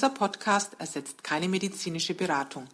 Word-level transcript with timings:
Dieser 0.00 0.14
Podcast 0.14 0.76
ersetzt 0.78 1.22
keine 1.22 1.46
medizinische 1.46 2.14
Beratung. 2.14 2.64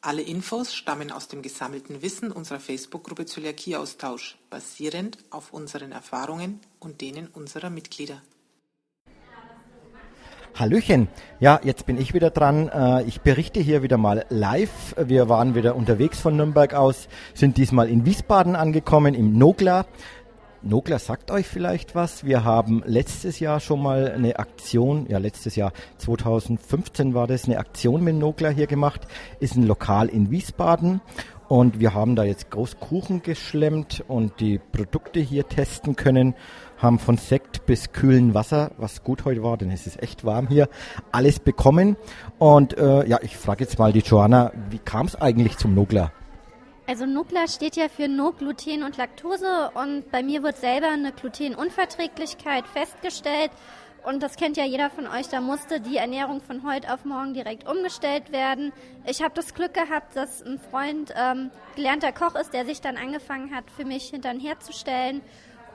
Alle 0.00 0.22
Infos 0.22 0.74
stammen 0.74 1.12
aus 1.12 1.28
dem 1.28 1.42
gesammelten 1.42 2.00
Wissen 2.00 2.32
unserer 2.32 2.58
Facebook-Gruppe 2.58 3.26
Zöliakieaustausch, 3.26 4.38
basierend 4.48 5.18
auf 5.28 5.52
unseren 5.52 5.92
Erfahrungen 5.92 6.58
und 6.78 7.02
denen 7.02 7.26
unserer 7.26 7.68
Mitglieder. 7.68 8.22
Hallöchen. 10.54 11.08
Ja, 11.38 11.60
jetzt 11.62 11.84
bin 11.84 12.00
ich 12.00 12.14
wieder 12.14 12.30
dran. 12.30 12.68
Äh, 12.68 13.04
ich 13.04 13.20
berichte 13.20 13.60
hier 13.60 13.82
wieder 13.82 13.98
mal 13.98 14.24
live. 14.30 14.94
Wir 14.98 15.28
waren 15.28 15.54
wieder 15.54 15.76
unterwegs 15.76 16.18
von 16.18 16.36
Nürnberg 16.36 16.74
aus, 16.74 17.08
sind 17.34 17.56
diesmal 17.56 17.88
in 17.88 18.04
Wiesbaden 18.04 18.56
angekommen, 18.56 19.14
im 19.14 19.36
Nogla. 19.36 19.86
Nogla 20.62 20.98
sagt 20.98 21.30
euch 21.30 21.46
vielleicht 21.46 21.94
was. 21.94 22.24
Wir 22.24 22.44
haben 22.44 22.82
letztes 22.84 23.40
Jahr 23.40 23.60
schon 23.60 23.82
mal 23.82 24.12
eine 24.12 24.38
Aktion, 24.38 25.06
ja 25.08 25.18
letztes 25.18 25.56
Jahr 25.56 25.72
2015 25.98 27.14
war 27.14 27.26
das, 27.26 27.46
eine 27.46 27.58
Aktion 27.58 28.04
mit 28.04 28.16
Nogla 28.16 28.50
hier 28.50 28.66
gemacht. 28.66 29.06
Ist 29.40 29.56
ein 29.56 29.66
Lokal 29.66 30.08
in 30.08 30.30
Wiesbaden 30.30 31.00
und 31.48 31.80
wir 31.80 31.94
haben 31.94 32.14
da 32.14 32.24
jetzt 32.24 32.50
Großkuchen 32.50 33.22
geschlemmt 33.22 34.04
und 34.06 34.38
die 34.40 34.58
Produkte 34.58 35.20
hier 35.20 35.48
testen 35.48 35.96
können 35.96 36.34
haben 36.80 36.98
von 36.98 37.16
Sekt 37.16 37.66
bis 37.66 37.92
kühlen 37.92 38.34
Wasser, 38.34 38.72
was 38.78 39.04
gut 39.04 39.24
heute 39.24 39.42
war, 39.42 39.56
denn 39.56 39.70
es 39.70 39.86
ist 39.86 40.02
echt 40.02 40.24
warm 40.24 40.48
hier, 40.48 40.68
alles 41.12 41.38
bekommen. 41.38 41.96
Und 42.38 42.76
äh, 42.78 43.06
ja, 43.06 43.18
ich 43.22 43.36
frage 43.36 43.64
jetzt 43.64 43.78
mal 43.78 43.92
die 43.92 44.00
Joanna, 44.00 44.52
wie 44.70 44.78
kam 44.78 45.06
es 45.06 45.16
eigentlich 45.16 45.58
zum 45.58 45.74
Nugler? 45.74 46.12
Also 46.90 47.06
Nugler 47.06 47.46
steht 47.46 47.76
ja 47.76 47.88
für 47.88 48.08
No 48.08 48.32
Gluten 48.32 48.82
und 48.82 48.96
Laktose 48.96 49.70
und 49.74 50.10
bei 50.10 50.24
mir 50.24 50.42
wird 50.42 50.56
selber 50.56 50.88
eine 50.88 51.12
Glutenunverträglichkeit 51.12 52.66
festgestellt. 52.66 53.52
Und 54.02 54.24
das 54.24 54.34
kennt 54.34 54.56
ja 54.56 54.64
jeder 54.64 54.90
von 54.90 55.06
euch, 55.06 55.28
da 55.28 55.40
musste 55.40 55.80
die 55.80 55.98
Ernährung 55.98 56.40
von 56.40 56.68
heute 56.68 56.92
auf 56.92 57.04
morgen 57.04 57.32
direkt 57.32 57.68
umgestellt 57.68 58.32
werden. 58.32 58.72
Ich 59.06 59.22
habe 59.22 59.32
das 59.36 59.54
Glück 59.54 59.72
gehabt, 59.72 60.16
dass 60.16 60.42
ein 60.42 60.58
Freund 60.58 61.14
ähm, 61.16 61.52
gelernter 61.76 62.10
Koch 62.10 62.34
ist, 62.34 62.52
der 62.54 62.66
sich 62.66 62.80
dann 62.80 62.96
angefangen 62.96 63.54
hat, 63.54 63.70
für 63.70 63.84
mich 63.84 64.08
hintern 64.08 64.40
herzustellen. 64.40 65.20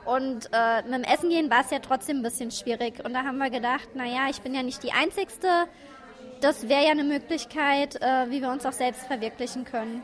Und 0.04 0.50
äh, 0.52 0.82
mit 0.82 0.96
dem 0.96 1.04
Essen 1.06 1.30
gehen 1.30 1.50
war 1.50 1.62
es 1.62 1.72
ja 1.72 1.80
trotzdem 1.80 2.18
ein 2.18 2.24
bisschen 2.24 2.52
schwierig. 2.52 3.06
Und 3.06 3.14
da 3.14 3.24
haben 3.24 3.38
wir 3.38 3.50
gedacht, 3.50 3.96
naja, 3.96 4.28
ich 4.30 4.42
bin 4.42 4.54
ja 4.54 4.64
nicht 4.64 4.84
die 4.84 4.92
Einzigste. 4.92 5.48
Das 6.42 6.68
wäre 6.68 6.84
ja 6.84 6.92
eine 6.92 7.06
Möglichkeit, 7.06 8.02
äh, 8.02 8.30
wie 8.30 8.42
wir 8.42 8.50
uns 8.50 8.66
auch 8.66 8.74
selbst 8.74 9.08
verwirklichen 9.08 9.64
können. 9.64 10.04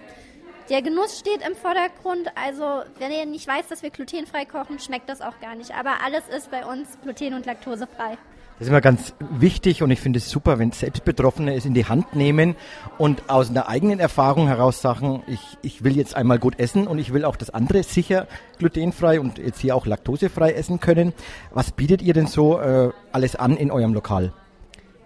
Der 0.71 0.81
Genuss 0.81 1.19
steht 1.19 1.45
im 1.45 1.53
Vordergrund. 1.53 2.29
Also, 2.33 2.63
wenn 2.97 3.11
ihr 3.11 3.25
nicht 3.25 3.45
weiß, 3.45 3.67
dass 3.67 3.83
wir 3.83 3.89
glutenfrei 3.89 4.45
kochen, 4.45 4.79
schmeckt 4.79 5.09
das 5.09 5.19
auch 5.19 5.37
gar 5.41 5.53
nicht. 5.53 5.75
Aber 5.75 5.95
alles 6.01 6.23
ist 6.33 6.49
bei 6.49 6.65
uns 6.65 6.97
gluten- 7.03 7.33
und 7.33 7.45
laktosefrei. 7.45 8.17
Das 8.57 8.61
ist 8.61 8.69
immer 8.69 8.79
ganz 8.79 9.13
wichtig 9.19 9.83
und 9.83 9.91
ich 9.91 9.99
finde 9.99 10.19
es 10.19 10.29
super, 10.29 10.59
wenn 10.59 10.71
Selbstbetroffene 10.71 11.55
es 11.55 11.65
in 11.65 11.73
die 11.73 11.87
Hand 11.87 12.15
nehmen 12.15 12.55
und 12.97 13.29
aus 13.29 13.49
einer 13.49 13.67
eigenen 13.67 13.99
Erfahrung 13.99 14.47
heraus 14.47 14.81
sagen, 14.81 15.23
ich, 15.27 15.57
ich 15.61 15.83
will 15.83 15.97
jetzt 15.97 16.15
einmal 16.15 16.39
gut 16.39 16.57
essen 16.57 16.87
und 16.87 16.99
ich 16.99 17.11
will 17.11 17.25
auch 17.25 17.35
das 17.35 17.49
andere 17.49 17.83
sicher 17.83 18.27
glutenfrei 18.57 19.19
und 19.19 19.39
jetzt 19.39 19.59
hier 19.59 19.75
auch 19.75 19.85
laktosefrei 19.85 20.53
essen 20.53 20.79
können. 20.79 21.11
Was 21.49 21.73
bietet 21.73 22.01
ihr 22.01 22.13
denn 22.13 22.27
so 22.27 22.61
äh, 22.61 22.91
alles 23.11 23.35
an 23.35 23.57
in 23.57 23.71
eurem 23.71 23.93
Lokal? 23.93 24.31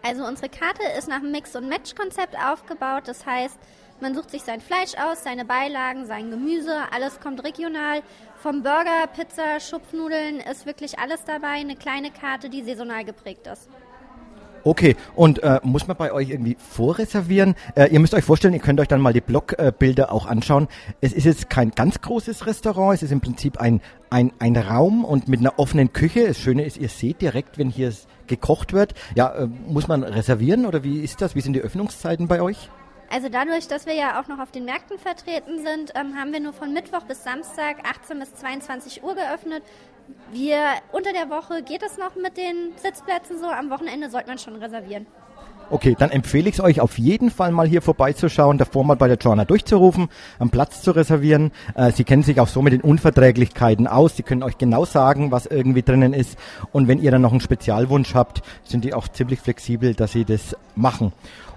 Also 0.03 0.23
unsere 0.23 0.49
Karte 0.49 0.83
ist 0.99 1.07
nach 1.07 1.15
einem 1.15 1.31
Mix- 1.31 1.55
und 1.55 1.67
Match-Konzept 1.67 2.35
aufgebaut. 2.37 3.07
Das 3.07 3.25
heißt, 3.25 3.57
man 4.01 4.13
sucht 4.13 4.31
sich 4.31 4.41
sein 4.43 4.61
Fleisch 4.61 4.93
aus, 4.97 5.23
seine 5.23 5.45
Beilagen, 5.45 6.05
sein 6.05 6.29
Gemüse, 6.29 6.75
alles 6.91 7.19
kommt 7.19 7.43
regional. 7.43 8.01
Vom 8.37 8.61
Burger, 8.61 9.07
Pizza, 9.15 9.59
Schupfnudeln 9.59 10.39
ist 10.39 10.65
wirklich 10.65 10.99
alles 10.99 11.23
dabei. 11.25 11.59
Eine 11.59 11.75
kleine 11.75 12.11
Karte, 12.11 12.49
die 12.49 12.63
saisonal 12.63 13.05
geprägt 13.05 13.47
ist. 13.47 13.69
Okay, 14.65 14.95
und 15.15 15.43
äh, 15.43 15.59
muss 15.61 15.85
man 15.87 15.95
bei 15.95 16.11
euch 16.11 16.31
irgendwie 16.31 16.57
vorreservieren? 16.59 17.53
Äh, 17.75 17.91
ihr 17.91 17.99
müsst 17.99 18.15
euch 18.15 18.23
vorstellen, 18.23 18.55
ihr 18.55 18.59
könnt 18.59 18.79
euch 18.79 18.87
dann 18.87 18.99
mal 18.99 19.13
die 19.13 19.21
Blogbilder 19.21 20.11
auch 20.11 20.25
anschauen. 20.25 20.67
Es 21.01 21.13
ist 21.13 21.25
jetzt 21.25 21.51
kein 21.51 21.69
ganz 21.69 22.01
großes 22.01 22.47
Restaurant, 22.47 22.95
es 22.95 23.03
ist 23.03 23.11
im 23.11 23.21
Prinzip 23.21 23.59
ein, 23.59 23.79
ein, 24.09 24.33
ein 24.39 24.57
Raum 24.57 25.05
und 25.05 25.27
mit 25.27 25.39
einer 25.39 25.59
offenen 25.59 25.93
Küche. 25.93 26.27
Das 26.27 26.39
Schöne 26.39 26.65
ist, 26.65 26.77
ihr 26.77 26.89
seht 26.89 27.21
direkt, 27.21 27.59
wenn 27.59 27.69
hier 27.69 27.93
gekocht 28.25 28.73
wird. 28.73 28.95
Ja, 29.13 29.35
äh, 29.35 29.45
muss 29.45 29.87
man 29.87 30.01
reservieren 30.01 30.65
oder 30.65 30.83
wie 30.83 31.01
ist 31.01 31.21
das? 31.21 31.35
Wie 31.35 31.41
sind 31.41 31.53
die 31.53 31.61
Öffnungszeiten 31.61 32.27
bei 32.27 32.41
euch? 32.41 32.71
Also 33.09 33.29
dadurch, 33.29 33.67
dass 33.67 33.85
wir 33.85 33.93
ja 33.93 34.19
auch 34.19 34.27
noch 34.27 34.39
auf 34.39 34.51
den 34.51 34.65
Märkten 34.65 34.97
vertreten 34.97 35.63
sind, 35.63 35.93
ähm, 35.95 36.15
haben 36.17 36.33
wir 36.33 36.39
nur 36.39 36.53
von 36.53 36.73
Mittwoch 36.73 37.03
bis 37.03 37.23
Samstag 37.23 37.77
18 37.87 38.19
bis 38.19 38.33
22 38.35 39.03
Uhr 39.03 39.15
geöffnet. 39.15 39.63
Wir 40.31 40.59
unter 40.91 41.13
der 41.13 41.29
Woche 41.29 41.63
geht 41.63 41.83
es 41.83 41.97
noch 41.97 42.15
mit 42.15 42.37
den 42.37 42.73
Sitzplätzen 42.77 43.39
so, 43.39 43.47
am 43.47 43.69
Wochenende 43.69 44.09
sollte 44.09 44.27
man 44.27 44.37
schon 44.37 44.55
reservieren. 44.55 45.07
Okay, 45.71 45.95
dann 45.97 46.11
empfehle 46.11 46.47
ich 46.47 46.55
es 46.55 46.61
euch 46.61 46.79
auf 46.79 46.99
jeden 46.99 47.31
Fall 47.31 47.51
mal 47.51 47.67
hier 47.67 47.81
vorbeizuschauen, 47.81 48.59
davor 48.59 48.83
mal 48.83 48.95
bei 48.95 49.07
der 49.07 49.17
Joanna 49.17 49.45
durchzurufen, 49.45 50.09
einen 50.37 50.51
Platz 50.51 50.83
zu 50.83 50.91
reservieren. 50.91 51.51
Äh, 51.73 51.91
Sie 51.91 52.03
kennen 52.03 52.21
sich 52.21 52.39
auch 52.39 52.47
so 52.47 52.61
mit 52.61 52.73
den 52.73 52.81
Unverträglichkeiten 52.81 53.87
aus. 53.87 54.15
Sie 54.15 54.21
können 54.21 54.43
euch 54.43 54.59
genau 54.59 54.85
sagen, 54.85 55.31
was 55.31 55.47
irgendwie 55.47 55.81
drinnen 55.81 56.13
ist. 56.13 56.37
Und 56.71 56.87
wenn 56.87 57.01
ihr 57.01 57.09
dann 57.09 57.23
noch 57.23 57.31
einen 57.31 57.41
Spezialwunsch 57.41 58.13
habt, 58.13 58.43
sind 58.63 58.83
die 58.83 58.93
auch 58.93 59.07
ziemlich 59.07 59.39
flexibel, 59.39 59.95
dass 59.95 60.11
sie 60.11 60.23
das 60.23 60.55
machen. 60.75 61.13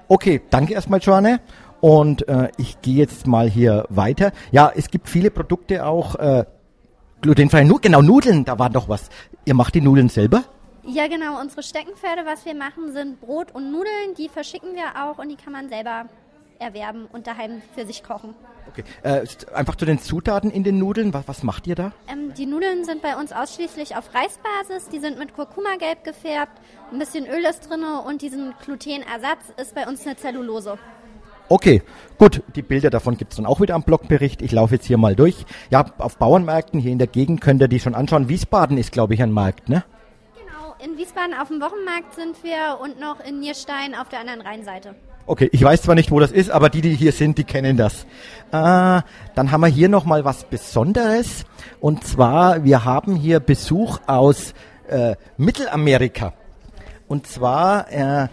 Okay, 0.08 0.41
danke 0.48 0.72
erstmal, 0.72 1.00
Joanne. 1.00 1.41
Und 1.80 2.26
äh, 2.28 2.48
ich 2.56 2.80
gehe 2.80 2.96
jetzt 2.96 3.26
mal 3.26 3.48
hier 3.48 3.84
weiter. 3.88 4.32
Ja, 4.50 4.72
es 4.74 4.91
gibt 4.91 5.08
viele 5.08 5.30
Produkte 5.30 5.86
auch 5.86 6.14
äh, 6.16 6.44
glutenfrei. 7.20 7.64
Nu 7.64 7.78
genau, 7.80 8.02
Nudeln, 8.02 8.44
da 8.44 8.58
war 8.58 8.70
doch 8.70 8.88
was. 8.88 9.10
Ihr 9.44 9.54
macht 9.54 9.74
die 9.74 9.80
Nudeln 9.80 10.08
selber? 10.08 10.44
Ja, 10.84 11.06
genau. 11.06 11.38
Unsere 11.41 11.62
Steckenpferde, 11.62 12.22
was 12.24 12.46
wir 12.46 12.54
machen, 12.54 12.92
sind 12.92 13.20
Brot 13.20 13.54
und 13.54 13.70
Nudeln. 13.70 14.14
Die 14.16 14.28
verschicken 14.28 14.74
wir 14.74 15.04
auch 15.04 15.19
und 15.19 15.28
die 15.28 15.36
kann 15.36 15.52
man 15.52 15.69
selber 15.69 16.06
erwerben 16.58 17.06
und 17.12 17.26
daheim 17.26 17.62
für 17.74 17.86
sich 17.86 18.02
kochen. 18.02 18.34
Okay. 18.69 18.84
Äh, 19.02 19.26
einfach 19.54 19.76
zu 19.76 19.86
den 19.86 19.98
Zutaten 19.98 20.50
in 20.50 20.62
den 20.62 20.78
Nudeln. 20.78 21.14
Was, 21.14 21.26
was 21.26 21.42
macht 21.42 21.66
ihr 21.66 21.74
da? 21.74 21.92
Ähm, 22.10 22.34
die 22.34 22.46
Nudeln 22.46 22.84
sind 22.84 23.02
bei 23.02 23.16
uns 23.16 23.32
ausschließlich 23.32 23.96
auf 23.96 24.10
Reisbasis. 24.14 24.88
Die 24.91 24.98
sind 24.98 25.19
mit 25.19 25.34
Kurkuma-Gelb 25.34 26.04
gefärbt. 26.04 26.60
Ein 26.92 26.98
bisschen 26.98 27.26
Öl 27.26 27.44
ist 27.44 27.69
drin 27.69 27.84
und 27.84 28.22
diesen 28.22 28.54
Glutenersatz 28.64 29.52
ist 29.60 29.74
bei 29.74 29.86
uns 29.86 30.06
eine 30.06 30.16
Zellulose. 30.16 30.78
Okay, 31.50 31.82
gut. 32.19 32.42
Die 32.56 32.62
Bilder 32.62 32.90
davon 32.90 33.16
gibt 33.16 33.32
es 33.32 33.36
dann 33.36 33.46
auch 33.46 33.60
wieder 33.60 33.75
am 33.75 33.82
Blogbericht. 33.82 34.42
Ich 34.42 34.52
laufe 34.52 34.75
jetzt 34.75 34.86
hier 34.86 34.98
mal 34.98 35.16
durch. 35.16 35.46
Ja, 35.70 35.86
auf 35.96 36.19
Bauernmärkten 36.19 36.78
hier 36.78 36.92
in 36.92 36.98
der 36.98 37.06
Gegend 37.06 37.40
könnt 37.40 37.62
ihr 37.62 37.69
die 37.69 37.80
schon 37.80 37.94
anschauen. 37.94 38.28
Wiesbaden 38.28 38.76
ist, 38.76 38.92
glaube 38.92 39.14
ich, 39.14 39.22
ein 39.22 39.32
Markt, 39.32 39.70
ne? 39.70 39.82
Genau, 40.36 40.75
in 40.84 40.98
Wiesbaden 40.98 41.34
auf 41.34 41.48
dem 41.48 41.62
Wochenmarkt 41.62 42.14
sind 42.14 42.44
wir 42.44 42.78
und 42.82 43.00
noch 43.00 43.25
in 43.25 43.40
Nierstein 43.40 43.94
auf 43.94 44.10
der 44.10 44.20
anderen 44.20 44.42
Rheinseite. 44.42 44.94
Okay, 45.31 45.50
ich 45.53 45.62
weiß 45.62 45.83
zwar 45.83 45.94
nicht, 45.94 46.11
wo 46.11 46.21
das 46.21 46.33
ist, 46.33 46.50
aber 46.50 46.71
die, 46.71 46.81
die 46.81 46.94
hier 46.94 47.12
sind, 47.12 47.37
die 47.37 47.44
kennen 47.44 47.77
das. 47.77 48.05
Äh, 48.50 49.03
dann 49.34 49.50
haben 49.50 49.61
wir 49.61 49.66
hier 49.66 49.91
nochmal 49.91 50.25
was 50.25 50.44
Besonderes. 50.44 51.44
Und 51.81 52.03
zwar, 52.03 52.65
wir 52.65 52.87
haben 52.87 53.15
hier 53.15 53.38
Besuch 53.38 53.99
aus 54.06 54.55
äh, 54.88 55.17
Mittelamerika. 55.37 56.33
Und 57.09 57.27
zwar 57.27 57.93
äh, 57.93 58.28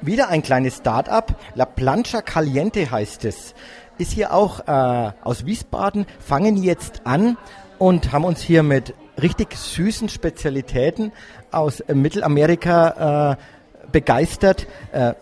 wieder 0.00 0.30
ein 0.30 0.40
kleines 0.40 0.78
Start-up. 0.78 1.38
La 1.56 1.66
Plancha 1.66 2.22
Caliente 2.22 2.90
heißt 2.90 3.26
es. 3.26 3.54
Ist 3.98 4.12
hier 4.12 4.32
auch 4.32 4.60
äh, 4.66 5.12
aus 5.20 5.44
Wiesbaden, 5.44 6.06
fangen 6.20 6.56
jetzt 6.56 7.02
an 7.04 7.36
und 7.78 8.12
haben 8.12 8.24
uns 8.24 8.40
hier 8.40 8.62
mit 8.62 8.94
richtig 9.20 9.54
süßen 9.54 10.08
Spezialitäten 10.08 11.12
aus 11.50 11.80
äh, 11.80 11.94
Mittelamerika 11.94 13.32
äh, 13.32 13.59
begeistert. 13.92 14.66
Äh, 14.92 15.14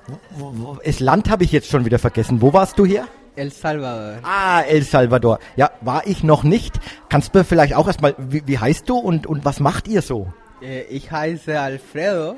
das 0.84 1.00
Land 1.00 1.30
habe 1.30 1.44
ich 1.44 1.52
jetzt 1.52 1.68
schon 1.68 1.84
wieder 1.84 1.98
vergessen. 1.98 2.40
Wo 2.42 2.52
warst 2.52 2.78
du 2.78 2.86
hier? 2.86 3.06
El 3.38 3.52
Salvador. 3.52 4.18
Ah, 4.24 4.62
El 4.62 4.82
Salvador. 4.82 5.38
Ja, 5.54 5.70
war 5.80 6.06
ich 6.06 6.24
noch 6.24 6.42
nicht. 6.42 6.80
Kannst 7.08 7.34
du 7.34 7.44
vielleicht 7.44 7.74
auch 7.74 7.86
erstmal, 7.86 8.14
wie, 8.18 8.42
wie 8.46 8.58
heißt 8.58 8.88
du 8.88 8.98
und, 8.98 9.26
und 9.28 9.44
was 9.44 9.60
macht 9.60 9.86
ihr 9.86 10.02
so? 10.02 10.32
Äh, 10.60 10.82
ich 10.84 11.10
heiße 11.10 11.58
Alfredo. 11.58 12.36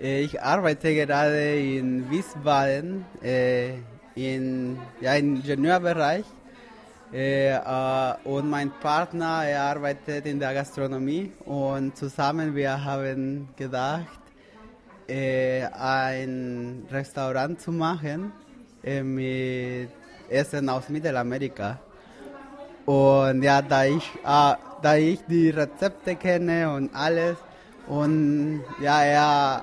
Äh, 0.00 0.22
ich 0.22 0.42
arbeite 0.42 0.92
gerade 0.94 1.56
in 1.56 2.10
Wiesbaden 2.10 3.04
äh, 3.22 3.74
in, 4.16 4.78
ja, 5.00 5.14
im 5.14 5.36
Ingenieurbereich. 5.36 6.24
und 8.24 8.50
mein 8.50 8.72
Partner 8.82 9.44
er 9.44 9.62
arbeitet 9.62 10.26
in 10.26 10.40
der 10.40 10.52
Gastronomie 10.54 11.30
und 11.44 11.96
zusammen 11.96 12.56
wir 12.56 12.84
haben 12.84 13.48
gedacht, 13.56 14.25
ein 15.08 16.86
Restaurant 16.90 17.60
zu 17.60 17.72
machen 17.72 18.32
mit 18.82 19.90
Essen 20.28 20.68
aus 20.68 20.88
Mittelamerika. 20.88 21.78
Und 22.84 23.42
ja, 23.42 23.62
da 23.62 23.84
ich, 23.84 24.04
äh, 24.24 24.54
da 24.82 24.94
ich 24.96 25.20
die 25.28 25.50
Rezepte 25.50 26.14
kenne 26.14 26.72
und 26.72 26.94
alles 26.94 27.36
und 27.88 28.62
ja, 28.80 29.02
er 29.02 29.62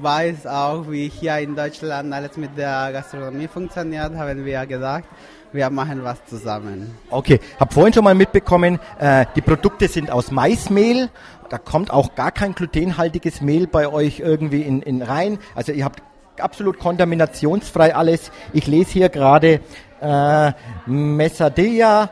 weiß 0.00 0.46
auch, 0.46 0.90
wie 0.90 1.08
hier 1.08 1.38
in 1.38 1.54
Deutschland 1.54 2.12
alles 2.12 2.36
mit 2.36 2.56
der 2.56 2.90
Gastronomie 2.92 3.48
funktioniert, 3.48 4.14
haben 4.14 4.44
wir 4.44 4.66
gesagt, 4.66 5.08
wir 5.52 5.70
machen 5.70 6.02
was 6.04 6.24
zusammen. 6.26 6.94
Okay, 7.10 7.40
habe 7.58 7.72
vorhin 7.72 7.92
schon 7.92 8.04
mal 8.04 8.14
mitbekommen, 8.14 8.78
äh, 8.98 9.24
die 9.34 9.40
Produkte 9.40 9.88
sind 9.88 10.10
aus 10.10 10.30
Maismehl. 10.30 11.08
Da 11.48 11.58
kommt 11.58 11.90
auch 11.90 12.14
gar 12.14 12.32
kein 12.32 12.54
glutenhaltiges 12.54 13.40
Mehl 13.40 13.66
bei 13.66 13.88
euch 13.88 14.20
irgendwie 14.20 14.62
in, 14.62 14.82
in 14.82 15.02
rein. 15.02 15.38
Also 15.54 15.72
ihr 15.72 15.84
habt 15.84 16.02
absolut 16.40 16.78
kontaminationsfrei 16.78 17.94
alles. 17.94 18.30
Ich 18.52 18.66
lese 18.66 18.92
hier 18.92 19.08
gerade 19.08 19.60
äh, 20.00 20.52
Mesadilla. 20.86 22.10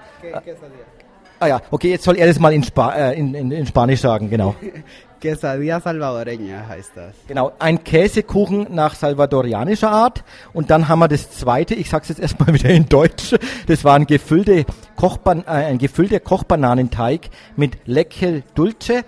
Ah 1.40 1.46
ja, 1.46 1.60
okay, 1.70 1.90
jetzt 1.90 2.04
soll 2.04 2.16
er 2.16 2.26
das 2.26 2.38
mal 2.38 2.52
in, 2.52 2.62
Spa 2.62 2.92
äh, 2.92 3.19
in, 3.19 3.34
in, 3.34 3.50
in 3.50 3.66
Spanisch 3.66 4.00
sagen, 4.00 4.31
genau. 4.31 4.54
Quesadilla 5.24 5.78
salvadoreña 5.78 6.68
heißt 6.68 6.92
das. 6.96 7.14
Genau, 7.26 7.52
ein 7.58 7.82
Käsekuchen 7.82 8.66
nach 8.68 8.94
salvadorianischer 8.94 9.90
Art. 9.90 10.22
Und 10.52 10.68
dann 10.68 10.88
haben 10.88 10.98
wir 10.98 11.08
das 11.08 11.30
zweite, 11.30 11.74
ich 11.74 11.88
sag's 11.88 12.10
jetzt 12.10 12.20
erstmal 12.20 12.52
wieder 12.54 12.68
in 12.68 12.90
Deutsch, 12.90 13.34
das 13.66 13.84
war 13.84 13.94
ein, 13.94 14.06
gefüllte 14.06 14.66
Kochban 14.96 15.44
äh, 15.46 15.50
ein 15.50 15.78
gefüllter 15.78 16.20
Kochbananenteig 16.20 17.30
mit 17.56 17.78
Lecce 17.86 18.42
Dulce. 18.54 19.02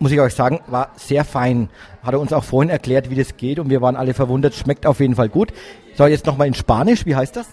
Muss 0.00 0.10
ich 0.10 0.20
euch 0.20 0.34
sagen, 0.34 0.60
war 0.66 0.90
sehr 0.96 1.24
fein. 1.24 1.70
Hat 2.02 2.12
er 2.12 2.20
uns 2.20 2.32
auch 2.32 2.44
vorhin 2.44 2.68
erklärt, 2.68 3.08
wie 3.08 3.14
das 3.14 3.36
geht 3.36 3.60
und 3.60 3.70
wir 3.70 3.80
waren 3.80 3.94
alle 3.94 4.14
verwundert. 4.14 4.54
Schmeckt 4.54 4.84
auf 4.84 4.98
jeden 4.98 5.14
Fall 5.14 5.28
gut. 5.28 5.52
So, 5.94 6.06
jetzt 6.06 6.26
nochmal 6.26 6.48
in 6.48 6.54
Spanisch, 6.54 7.06
wie 7.06 7.14
heißt 7.14 7.36
das? 7.36 7.46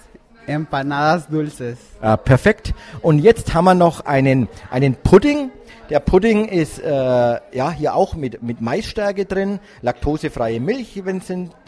Empanadas 0.47 1.27
dulces. 1.27 1.77
Ah, 2.01 2.17
perfekt. 2.17 2.73
Und 3.03 3.19
jetzt 3.19 3.53
haben 3.53 3.65
wir 3.65 3.75
noch 3.75 4.05
einen, 4.05 4.49
einen 4.71 4.95
Pudding. 4.95 5.51
Der 5.93 5.99
Pudding 5.99 6.45
ist 6.45 6.79
äh, 6.79 6.89
ja 6.89 7.69
hier 7.69 7.93
auch 7.93 8.15
mit, 8.15 8.41
mit 8.41 8.61
Maisstärke 8.61 9.25
drin, 9.25 9.59
laktosefreie 9.83 10.59
Milch 10.59 10.99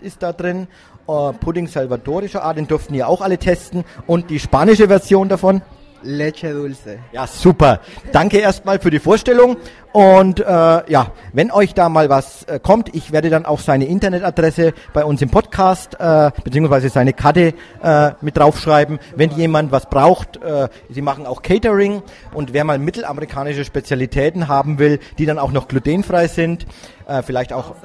ist 0.01 0.23
da 0.23 0.33
drin, 0.33 0.67
äh, 1.07 1.31
Pudding 1.33 1.67
salvadorischer 1.67 2.41
Art, 2.41 2.57
den 2.57 2.65
durften 2.65 2.95
ja 2.95 3.05
auch 3.05 3.21
alle 3.21 3.37
testen. 3.37 3.83
Und 4.07 4.31
die 4.31 4.39
spanische 4.39 4.87
Version 4.87 5.29
davon. 5.29 5.61
Leche 6.05 6.53
dulce. 6.53 6.99
Ja, 7.11 7.27
super. 7.27 7.81
Danke 8.11 8.37
erstmal 8.37 8.79
für 8.79 8.91
die 8.91 8.99
Vorstellung. 8.99 9.57
Und 9.91 10.39
äh, 10.39 10.43
ja, 10.45 11.11
wenn 11.33 11.51
euch 11.51 11.73
da 11.73 11.89
mal 11.89 12.09
was 12.09 12.43
äh, 12.43 12.59
kommt, 12.59 12.93
ich 12.93 13.11
werde 13.11 13.29
dann 13.29 13.45
auch 13.45 13.59
seine 13.59 13.85
Internetadresse 13.85 14.73
bei 14.93 15.03
uns 15.05 15.21
im 15.21 15.29
Podcast 15.29 15.97
äh, 15.99 16.31
beziehungsweise 16.43 16.89
seine 16.89 17.13
Karte 17.13 17.53
äh, 17.81 18.11
mit 18.21 18.37
draufschreiben. 18.37 18.99
Wenn 19.15 19.31
jemand 19.31 19.71
was 19.71 19.89
braucht, 19.89 20.37
äh, 20.37 20.67
sie 20.89 21.01
machen 21.01 21.25
auch 21.25 21.41
Catering 21.41 22.03
und 22.33 22.53
wer 22.53 22.65
mal 22.65 22.77
mittelamerikanische 22.77 23.65
Spezialitäten 23.65 24.47
haben 24.47 24.79
will, 24.79 24.99
die 25.17 25.25
dann 25.25 25.39
auch 25.39 25.51
noch 25.51 25.67
glutenfrei 25.67 26.27
sind, 26.27 26.65
äh, 27.07 27.21
vielleicht 27.23 27.53
auch 27.53 27.75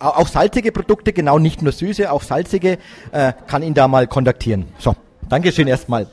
auch, 0.00 0.16
auch 0.16 0.28
salzige 0.28 0.72
Produkte, 0.72 1.12
genau 1.12 1.38
nicht 1.38 1.62
nur 1.62 1.72
süße, 1.72 2.10
auch 2.10 2.22
salzige, 2.22 2.78
äh, 3.12 3.32
kann 3.46 3.62
ihn 3.62 3.74
da 3.74 3.86
mal 3.86 4.06
kontaktieren. 4.06 4.66
So, 4.78 4.96
Dankeschön 5.28 5.68
erstmal. 5.68 6.08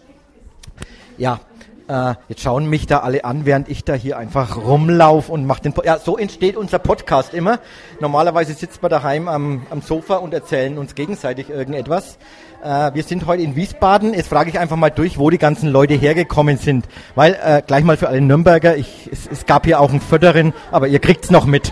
Ja, 1.17 1.39
äh, 1.87 2.15
jetzt 2.27 2.41
schauen 2.41 2.69
mich 2.69 2.85
da 2.85 2.99
alle 2.99 3.23
an, 3.23 3.45
während 3.45 3.69
ich 3.69 3.83
da 3.83 3.93
hier 3.93 4.17
einfach 4.17 4.57
rumlaufe 4.57 5.31
und 5.31 5.45
mache 5.45 5.61
den. 5.61 5.73
Po 5.73 5.83
ja, 5.83 5.99
so 5.99 6.17
entsteht 6.17 6.57
unser 6.57 6.79
Podcast 6.79 7.33
immer. 7.33 7.59
Normalerweise 7.99 8.53
sitzt 8.53 8.81
man 8.81 8.91
daheim 8.91 9.27
am, 9.27 9.65
am 9.69 9.81
Sofa 9.81 10.17
und 10.17 10.33
erzählen 10.33 10.77
uns 10.77 10.95
gegenseitig 10.95 11.49
irgendetwas. 11.49 12.17
Äh, 12.61 12.93
wir 12.93 13.03
sind 13.03 13.25
heute 13.25 13.43
in 13.43 13.55
Wiesbaden. 13.55 14.13
Jetzt 14.13 14.27
frage 14.27 14.49
ich 14.49 14.59
einfach 14.59 14.75
mal 14.75 14.89
durch, 14.89 15.17
wo 15.17 15.29
die 15.29 15.37
ganzen 15.37 15.69
Leute 15.69 15.93
hergekommen 15.93 16.57
sind. 16.57 16.87
Weil, 17.15 17.37
äh, 17.41 17.61
gleich 17.65 17.83
mal 17.83 17.95
für 17.95 18.09
alle 18.09 18.21
Nürnberger, 18.21 18.75
ich, 18.75 19.09
es, 19.11 19.27
es 19.27 19.45
gab 19.45 19.65
hier 19.65 19.79
auch 19.79 19.89
einen 19.89 20.01
Förderin, 20.01 20.53
aber 20.71 20.87
ihr 20.87 20.99
kriegt's 20.99 21.31
noch 21.31 21.45
mit. 21.45 21.71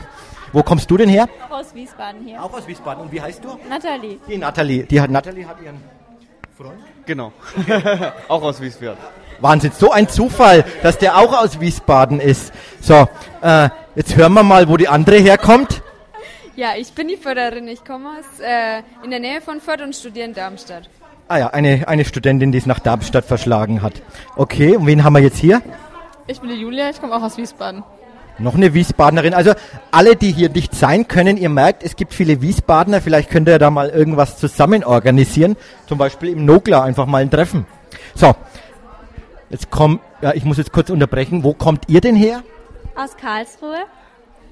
Wo 0.54 0.64
kommst 0.64 0.90
du 0.90 0.96
denn 0.96 1.10
her? 1.10 1.28
Auch 1.50 1.60
aus 1.60 1.76
Wiesbaden 1.76 2.22
hier. 2.24 2.42
Auch 2.42 2.54
aus 2.54 2.66
Wiesbaden. 2.66 3.04
Und 3.04 3.12
wie 3.12 3.20
heißt 3.20 3.44
du? 3.44 3.60
Nathalie. 3.70 4.18
Die 4.30 4.38
Nathalie. 4.38 4.84
Die 4.86 5.02
hat, 5.02 5.10
Nathalie 5.10 5.46
hat 5.46 5.62
ihren 5.62 5.82
Freund. 6.58 6.80
Genau. 7.06 7.34
auch 8.30 8.42
aus 8.42 8.62
Wiesbaden. 8.62 8.98
Wahnsinn, 9.40 9.72
so 9.78 9.92
ein 9.92 10.10
Zufall, 10.10 10.66
dass 10.84 10.98
der 10.98 11.18
auch 11.18 11.34
aus 11.34 11.60
Wiesbaden 11.60 12.20
ist. 12.20 12.54
So, 12.82 13.08
äh, 13.42 13.70
jetzt 13.96 14.16
hören 14.16 14.34
wir 14.34 14.44
mal, 14.44 14.70
wo 14.70 14.78
die 14.78 14.88
andere 14.88 15.18
herkommt. 15.18 15.82
Ja, 16.56 16.70
ich 16.78 16.94
bin 16.94 17.08
die 17.10 17.18
Förderin. 17.18 17.68
Ich 17.68 17.84
komme 17.84 18.10
aus 18.10 18.40
äh, 18.40 18.82
in 19.04 19.12
der 19.12 19.20
Nähe 19.20 19.42
von 19.42 19.60
Fürth 19.60 19.82
und 19.82 19.96
studiere 19.96 20.26
in 20.26 20.34
Darmstadt. 20.34 20.90
Ah 21.28 21.38
ja, 21.38 21.48
eine, 21.48 21.88
eine 21.88 22.06
Studentin, 22.06 22.52
die 22.52 22.60
es 22.60 22.66
nach 22.66 22.80
Darmstadt 22.80 23.26
verschlagen 23.26 23.82
hat. 23.82 24.02
Okay, 24.36 24.78
und 24.78 24.86
wen 24.86 25.04
haben 25.04 25.14
wir 25.14 25.22
jetzt 25.22 25.40
hier? 25.40 25.62
Ich 26.28 26.40
bin 26.40 26.50
die 26.50 26.56
Julia, 26.56 26.90
ich 26.90 27.02
komme 27.02 27.14
auch 27.16 27.22
aus 27.22 27.38
Wiesbaden. 27.38 27.84
Noch 28.38 28.56
eine 28.56 28.74
Wiesbadenerin. 28.74 29.34
Also 29.34 29.54
alle, 29.92 30.16
die 30.16 30.32
hier 30.32 30.50
nicht 30.50 30.76
sein 30.76 31.08
können, 31.08 31.38
ihr 31.38 31.50
merkt, 31.50 31.84
es 31.84 31.96
gibt 31.96 32.14
viele 32.14 32.42
Wiesbadener. 32.42 33.02
Vielleicht 33.02 33.30
könnt 33.30 33.48
ihr 33.48 33.60
da 33.60 33.70
mal 33.72 33.90
irgendwas 33.90 34.38
zusammen 34.38 34.84
organisieren. 34.84 35.56
Zum 35.88 35.98
Beispiel 35.98 36.30
im 36.30 36.46
Nogla 36.46 36.84
einfach 36.84 37.06
mal 37.06 37.22
ein 37.22 37.32
Treffen. 37.32 37.66
So, 38.14 38.36
jetzt 39.56 39.72
komm, 39.72 40.02
ja, 40.22 40.34
ich 40.34 40.44
muss 40.44 40.58
jetzt 40.58 40.74
kurz 40.74 40.90
unterbrechen. 40.90 41.44
Wo 41.44 41.54
kommt 41.54 41.86
ihr 41.88 42.02
denn 42.02 42.16
her? 42.16 42.44
Aus 42.96 43.16
Karlsruhe. 43.16 43.86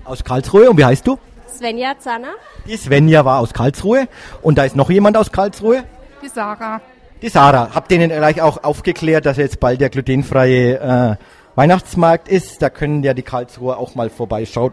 Aus 0.06 0.24
Karlsruhe. 0.24 0.70
Und 0.70 0.78
wie 0.78 0.86
heißt 0.86 1.06
du? 1.06 1.18
Svenja 1.48 2.00
Zanner. 2.00 2.34
Die 2.66 2.78
Svenja 2.78 3.26
war 3.26 3.40
aus 3.40 3.54
Karlsruhe. 3.54 4.08
Und 4.42 4.58
da 4.58 4.64
ist 4.64 4.76
noch 4.76 4.90
jemand 4.90 5.18
aus 5.18 5.32
Karlsruhe? 5.32 5.84
Die 6.24 6.30
Sarah. 6.30 6.82
Die 7.22 7.30
Sarah. 7.30 7.70
Habt 7.76 7.92
ihr 7.92 8.00
denen 8.00 8.18
gleich 8.18 8.42
auch 8.42 8.64
aufgeklärt, 8.64 9.26
dass 9.26 9.38
jetzt 9.38 9.60
bald 9.60 9.82
der 9.82 9.90
glutenfreie 9.90 10.80
äh, 10.80 11.16
Weihnachtsmarkt 11.56 12.30
ist? 12.30 12.62
Da 12.62 12.70
können 12.70 13.04
ja 13.04 13.14
die 13.14 13.24
Karlsruher 13.24 13.78
auch 13.78 13.96
mal 13.96 14.10
vorbeischauen. 14.10 14.72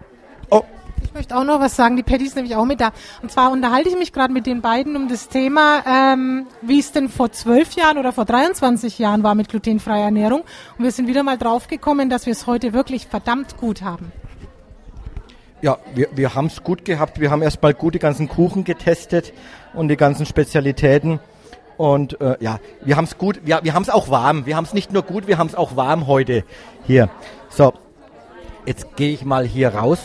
Oh, 0.49 0.63
Ich 1.03 1.15
möchte 1.15 1.37
auch 1.37 1.45
noch 1.45 1.61
was 1.61 1.77
sagen. 1.77 1.97
Die 1.97 2.03
Patty 2.03 2.25
ist 2.25 2.37
nämlich 2.37 2.57
auch 2.57 2.65
mit 2.65 2.81
da. 2.81 2.93
Und 3.23 3.33
zwar 3.33 3.51
unterhalte 3.51 3.89
ich 3.89 3.97
mich 3.97 4.13
gerade 4.13 4.33
mit 4.33 4.47
den 4.47 4.61
beiden 4.61 4.97
um 4.97 5.09
das 5.09 5.29
Thema, 5.29 5.83
ähm, 5.87 6.47
wie 6.63 6.79
es 6.79 6.93
denn 6.93 7.09
vor 7.09 7.33
zwölf 7.33 7.73
Jahren 7.73 7.99
oder 7.99 8.13
vor 8.13 8.25
23 8.25 8.99
Jahren 8.99 9.23
war 9.23 9.35
mit 9.35 9.49
glutenfreier 9.49 10.05
Ernährung. 10.05 10.43
Und 10.79 10.85
wir 10.85 10.93
sind 10.93 11.09
wieder 11.09 11.23
mal 11.23 11.39
draufgekommen, 11.39 12.11
dass 12.11 12.27
wir 12.27 12.33
es 12.33 12.47
heute 12.47 12.73
wirklich 12.73 13.07
verdammt 13.07 13.57
gut 13.57 13.83
haben. 13.83 14.13
Ja, 15.63 15.79
wir, 15.95 16.09
wir 16.13 16.35
haben 16.35 16.47
es 16.47 16.63
gut 16.63 16.85
gehabt. 16.85 17.21
Wir 17.21 17.31
haben 17.31 17.43
erstmal 17.43 17.75
gut 17.75 17.95
die 17.95 17.99
ganzen 17.99 18.29
Kuchen 18.29 18.65
getestet 18.65 19.33
und 19.75 19.89
die 19.89 19.97
ganzen 19.97 20.27
Spezialitäten. 20.27 21.21
Und 21.77 22.21
äh, 22.21 22.37
ja, 22.41 22.61
wir 22.83 22.97
haben 22.97 23.05
es 23.05 23.17
gut, 23.19 23.41
wir, 23.45 23.61
wir 23.63 23.75
haben 23.75 23.83
es 23.83 23.91
auch 23.91 24.11
warm. 24.11 24.47
Wir 24.47 24.57
haben 24.57 24.65
es 24.65 24.75
nicht 24.75 24.93
nur 24.93 25.03
gut, 25.03 25.27
wir 25.27 25.39
haben 25.39 25.47
es 25.47 25.55
auch 25.55 25.77
warm 25.77 26.07
heute 26.07 26.45
hier. 26.87 27.09
So, 27.49 27.73
jetzt 28.67 28.97
gehe 28.97 29.13
ich 29.13 29.25
mal 29.25 29.47
hier 29.47 29.75
raus 29.75 30.01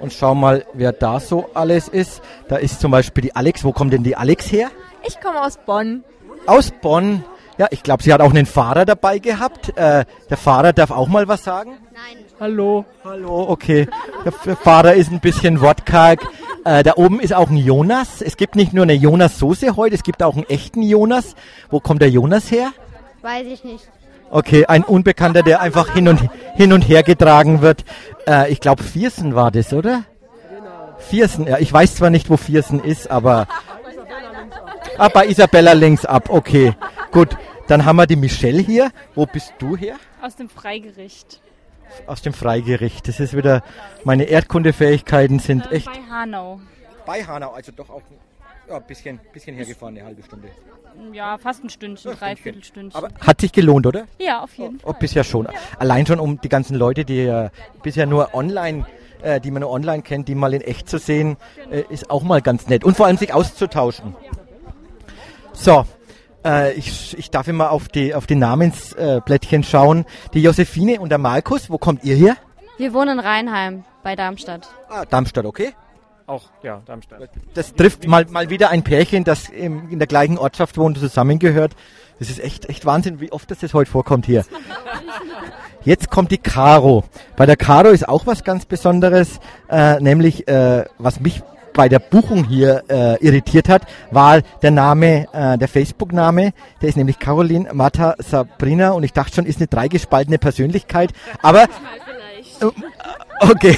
und 0.00 0.12
schau 0.12 0.34
mal, 0.34 0.64
wer 0.72 0.92
da 0.92 1.20
so 1.20 1.50
alles 1.54 1.88
ist. 1.88 2.22
Da 2.48 2.56
ist 2.56 2.80
zum 2.80 2.90
Beispiel 2.90 3.22
die 3.22 3.36
Alex. 3.36 3.64
Wo 3.64 3.72
kommt 3.72 3.92
denn 3.92 4.02
die 4.02 4.16
Alex 4.16 4.50
her? 4.50 4.70
Ich 5.06 5.20
komme 5.20 5.42
aus 5.42 5.58
Bonn. 5.64 6.04
Aus 6.46 6.70
Bonn. 6.70 7.24
Ja, 7.58 7.66
ich 7.70 7.82
glaube, 7.82 8.02
sie 8.02 8.12
hat 8.12 8.20
auch 8.22 8.30
einen 8.30 8.46
Fahrer 8.46 8.86
dabei 8.86 9.18
gehabt. 9.18 9.76
Äh, 9.76 10.06
der 10.30 10.36
Fahrer 10.36 10.72
darf 10.72 10.90
auch 10.90 11.08
mal 11.08 11.28
was 11.28 11.44
sagen. 11.44 11.72
Nein. 11.92 12.24
Hallo. 12.40 12.86
Hallo, 13.04 13.50
okay. 13.50 13.86
Der 14.24 14.56
Fahrer 14.56 14.94
ist 14.94 15.12
ein 15.12 15.20
bisschen 15.20 15.60
wortkarg. 15.60 16.26
Äh, 16.64 16.82
da 16.82 16.94
oben 16.96 17.20
ist 17.20 17.34
auch 17.34 17.50
ein 17.50 17.58
Jonas. 17.58 18.22
Es 18.22 18.38
gibt 18.38 18.56
nicht 18.56 18.72
nur 18.72 18.84
eine 18.84 18.94
Jonas-Soße 18.94 19.76
heute, 19.76 19.94
es 19.94 20.02
gibt 20.02 20.22
auch 20.22 20.34
einen 20.34 20.48
echten 20.48 20.80
Jonas. 20.80 21.34
Wo 21.70 21.80
kommt 21.80 22.00
der 22.00 22.10
Jonas 22.10 22.50
her? 22.50 22.72
Weiß 23.20 23.46
ich 23.46 23.62
nicht. 23.62 23.86
Okay, 24.30 24.64
ein 24.66 24.84
Unbekannter, 24.84 25.42
der 25.42 25.60
einfach 25.60 25.92
hin 25.92 26.06
und, 26.06 26.20
hin 26.54 26.72
und 26.72 26.82
her 26.82 27.02
getragen 27.02 27.62
wird. 27.62 27.84
Äh, 28.28 28.52
ich 28.52 28.60
glaube, 28.60 28.82
Viersen 28.82 29.34
war 29.34 29.50
das, 29.50 29.72
oder? 29.72 30.04
Viersen, 30.98 31.46
ja. 31.46 31.58
Ich 31.58 31.72
weiß 31.72 31.96
zwar 31.96 32.10
nicht, 32.10 32.30
wo 32.30 32.36
Viersen 32.36 32.82
ist, 32.82 33.10
aber... 33.10 33.48
Ah, 34.98 35.08
bei 35.08 35.26
Isabella 35.26 35.72
links 35.72 36.04
ab, 36.04 36.28
okay. 36.28 36.74
Gut, 37.10 37.36
dann 37.66 37.84
haben 37.84 37.96
wir 37.96 38.06
die 38.06 38.16
Michelle 38.16 38.60
hier. 38.60 38.90
Wo 39.14 39.26
bist 39.26 39.54
du 39.58 39.76
her? 39.76 39.96
Aus 40.22 40.36
dem 40.36 40.48
Freigericht. 40.48 41.40
Aus 42.06 42.22
dem 42.22 42.32
Freigericht. 42.32 43.08
Das 43.08 43.18
ist 43.18 43.34
wieder, 43.36 43.62
meine 44.04 44.24
Erdkundefähigkeiten 44.24 45.38
sind 45.40 45.66
Äh, 45.72 45.76
echt... 45.76 45.86
Bei 45.86 46.00
Hanau. 46.08 46.60
Bei 47.06 47.24
Hanau, 47.24 47.52
also 47.52 47.72
doch 47.72 47.90
auch 47.90 48.02
ein 48.70 48.74
ja, 48.76 48.78
bisschen, 48.86 49.20
bisschen 49.32 49.56
hergefahren, 49.56 49.96
eine 49.96 50.06
halbe 50.06 50.22
Stunde. 50.22 50.48
Ja, 51.12 51.38
fast 51.38 51.62
ein 51.64 51.70
Stündchen, 51.70 52.12
dreiviertel 52.12 52.62
Stündchen. 52.64 52.96
Aber 53.04 53.12
hat 53.20 53.40
sich 53.40 53.52
gelohnt, 53.52 53.86
oder? 53.86 54.04
ja, 54.18 54.42
auf 54.42 54.54
jeden 54.56 54.78
Oh, 54.82 54.90
Fall. 54.90 54.96
bisher 55.00 55.24
schon. 55.24 55.48
Allein 55.78 56.06
schon 56.06 56.18
um 56.20 56.40
die 56.40 56.48
ganzen 56.48 56.74
Leute, 56.76 57.04
die 57.04 57.20
äh, 57.20 57.50
bisher 57.82 58.06
nur 58.06 58.34
online, 58.34 58.86
äh, 59.22 59.40
die 59.40 59.50
man 59.50 59.60
nur 59.62 59.70
online 59.70 60.02
kennt, 60.02 60.28
die 60.28 60.34
mal 60.34 60.52
in 60.54 60.60
echt 60.60 60.88
zu 60.88 60.98
sehen, 60.98 61.36
äh, 61.70 61.82
ist 61.90 62.10
auch 62.10 62.22
mal 62.22 62.42
ganz 62.42 62.68
nett. 62.68 62.84
Und 62.84 62.96
vor 62.96 63.06
allem 63.06 63.16
sich 63.16 63.32
auszutauschen. 63.32 64.14
So, 65.52 65.84
äh, 66.44 66.72
ich, 66.74 67.16
ich 67.18 67.30
darf 67.30 67.48
immer 67.48 67.70
auf 67.70 67.88
die, 67.88 68.14
auf 68.14 68.26
die 68.26 68.36
Namensblättchen 68.36 69.62
schauen. 69.62 70.04
Die 70.34 70.42
Josephine 70.42 71.00
und 71.00 71.08
der 71.10 71.18
Markus, 71.18 71.70
wo 71.70 71.78
kommt 71.78 72.04
ihr 72.04 72.16
her? 72.16 72.36
Wir 72.78 72.92
wohnen 72.94 73.18
in 73.18 73.20
Rheinheim 73.20 73.84
bei 74.02 74.16
Darmstadt. 74.16 74.68
Ah, 74.88 75.04
Darmstadt, 75.04 75.44
okay. 75.44 75.72
Auch, 76.30 76.44
ja, 76.62 76.80
Darmstadt. 76.86 77.28
Das 77.54 77.74
trifft 77.74 78.06
mal, 78.06 78.24
mal 78.26 78.50
wieder 78.50 78.70
ein 78.70 78.84
Pärchen, 78.84 79.24
das 79.24 79.48
im, 79.48 79.90
in 79.90 79.98
der 79.98 80.06
gleichen 80.06 80.38
Ortschaft 80.38 80.78
wohnt 80.78 80.96
und 80.96 81.02
zusammengehört. 81.02 81.72
Das 82.20 82.30
ist 82.30 82.38
echt, 82.38 82.68
echt 82.68 82.86
Wahnsinn, 82.86 83.18
wie 83.18 83.32
oft 83.32 83.50
das, 83.50 83.58
das 83.58 83.74
heute 83.74 83.90
vorkommt 83.90 84.26
hier. 84.26 84.44
Jetzt 85.82 86.08
kommt 86.08 86.30
die 86.30 86.38
Caro. 86.38 87.02
Bei 87.34 87.46
der 87.46 87.56
Caro 87.56 87.88
ist 87.88 88.08
auch 88.08 88.26
was 88.26 88.44
ganz 88.44 88.64
Besonderes, 88.64 89.40
äh, 89.68 89.98
nämlich 89.98 90.46
äh, 90.46 90.84
was 90.98 91.18
mich 91.18 91.42
bei 91.72 91.88
der 91.88 91.98
Buchung 91.98 92.44
hier 92.44 92.84
äh, 92.88 93.16
irritiert 93.24 93.68
hat, 93.68 93.82
war 94.12 94.40
der 94.62 94.70
Name, 94.70 95.26
äh, 95.32 95.58
der 95.58 95.66
Facebook-Name. 95.66 96.52
Der 96.80 96.88
ist 96.88 96.96
nämlich 96.96 97.18
Caroline 97.18 97.70
Martha 97.72 98.14
Sabrina 98.18 98.90
und 98.90 99.02
ich 99.02 99.12
dachte 99.12 99.34
schon, 99.34 99.46
ist 99.46 99.58
eine 99.58 99.66
dreigespaltene 99.66 100.38
Persönlichkeit. 100.38 101.10
Aber 101.42 101.64
äh, 101.64 102.66
okay. 103.40 103.76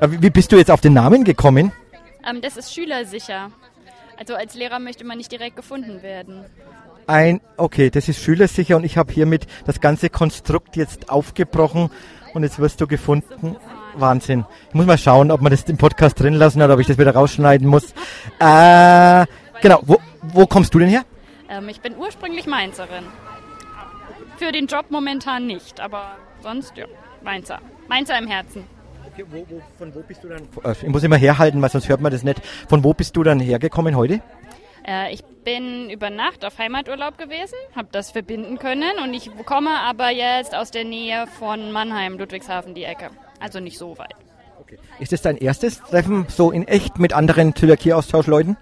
Wie 0.00 0.30
bist 0.30 0.52
du 0.52 0.56
jetzt 0.56 0.70
auf 0.70 0.80
den 0.80 0.94
Namen 0.94 1.24
gekommen? 1.24 1.72
Ähm, 2.28 2.40
das 2.40 2.56
ist 2.56 2.74
schülersicher. 2.74 3.50
Also 4.16 4.34
als 4.34 4.54
Lehrer 4.54 4.78
möchte 4.78 5.04
man 5.04 5.18
nicht 5.18 5.30
direkt 5.30 5.56
gefunden 5.56 6.02
werden. 6.02 6.44
Ein, 7.06 7.40
okay, 7.56 7.88
das 7.88 8.08
ist 8.08 8.22
schülersicher 8.22 8.76
und 8.76 8.84
ich 8.84 8.98
habe 8.98 9.12
hiermit 9.12 9.46
das 9.64 9.80
ganze 9.80 10.10
Konstrukt 10.10 10.76
jetzt 10.76 11.08
aufgebrochen 11.08 11.90
und 12.34 12.42
jetzt 12.42 12.58
wirst 12.58 12.80
du 12.80 12.86
gefunden. 12.86 13.56
Wahnsinn. 13.94 14.44
Ich 14.68 14.74
muss 14.74 14.86
mal 14.86 14.98
schauen, 14.98 15.30
ob 15.30 15.40
man 15.40 15.50
das 15.50 15.62
im 15.64 15.78
Podcast 15.78 16.20
drin 16.20 16.34
lassen 16.34 16.60
oder 16.60 16.74
ob 16.74 16.80
ich 16.80 16.86
das 16.86 16.98
wieder 16.98 17.14
rausschneiden 17.14 17.66
muss. 17.66 17.92
Äh, 18.38 19.26
genau, 19.62 19.80
wo, 19.82 19.98
wo 20.22 20.46
kommst 20.46 20.74
du 20.74 20.78
denn 20.78 20.88
her? 20.88 21.04
Ähm, 21.48 21.68
ich 21.68 21.80
bin 21.80 21.96
ursprünglich 21.96 22.46
Mainzerin. 22.46 23.04
Für 24.36 24.52
den 24.52 24.66
Job 24.66 24.86
momentan 24.90 25.46
nicht, 25.46 25.80
aber 25.80 26.16
sonst 26.42 26.76
ja, 26.76 26.84
Mainzer. 27.22 27.60
Mainzer 27.88 28.18
im 28.18 28.28
Herzen. 28.28 28.64
Okay, 29.18 29.26
wo, 29.30 29.56
wo, 29.56 29.62
von 29.78 29.94
wo 29.94 30.00
bist 30.00 30.22
du 30.22 30.28
dann? 30.28 30.42
Äh, 30.64 30.72
Ich 30.80 30.88
muss 30.88 31.02
immer 31.02 31.16
herhalten, 31.16 31.60
weil 31.60 31.70
sonst 31.70 31.88
hört 31.88 32.00
man 32.00 32.12
das 32.12 32.22
nicht. 32.22 32.40
Von 32.68 32.84
wo 32.84 32.92
bist 32.94 33.16
du 33.16 33.24
dann 33.24 33.40
hergekommen 33.40 33.96
heute? 33.96 34.20
Äh, 34.86 35.12
ich 35.12 35.24
bin 35.44 35.90
über 35.90 36.08
Nacht 36.10 36.44
auf 36.44 36.56
Heimaturlaub 36.58 37.18
gewesen, 37.18 37.56
habe 37.74 37.88
das 37.90 38.12
verbinden 38.12 38.58
können 38.58 38.92
und 39.02 39.12
ich 39.14 39.30
komme 39.44 39.70
aber 39.80 40.10
jetzt 40.10 40.54
aus 40.54 40.70
der 40.70 40.84
Nähe 40.84 41.26
von 41.38 41.72
Mannheim, 41.72 42.16
Ludwigshafen, 42.18 42.74
die 42.74 42.84
Ecke. 42.84 43.10
Also 43.40 43.58
nicht 43.60 43.78
so 43.78 43.98
weit. 43.98 44.14
Ist 45.00 45.12
das 45.12 45.22
dein 45.22 45.38
erstes 45.38 45.80
Treffen 45.80 46.26
so 46.28 46.50
in 46.50 46.68
echt 46.68 46.98
mit 46.98 47.12
anderen 47.12 47.54
Zöliakie-Austauschleuten? 47.54 48.56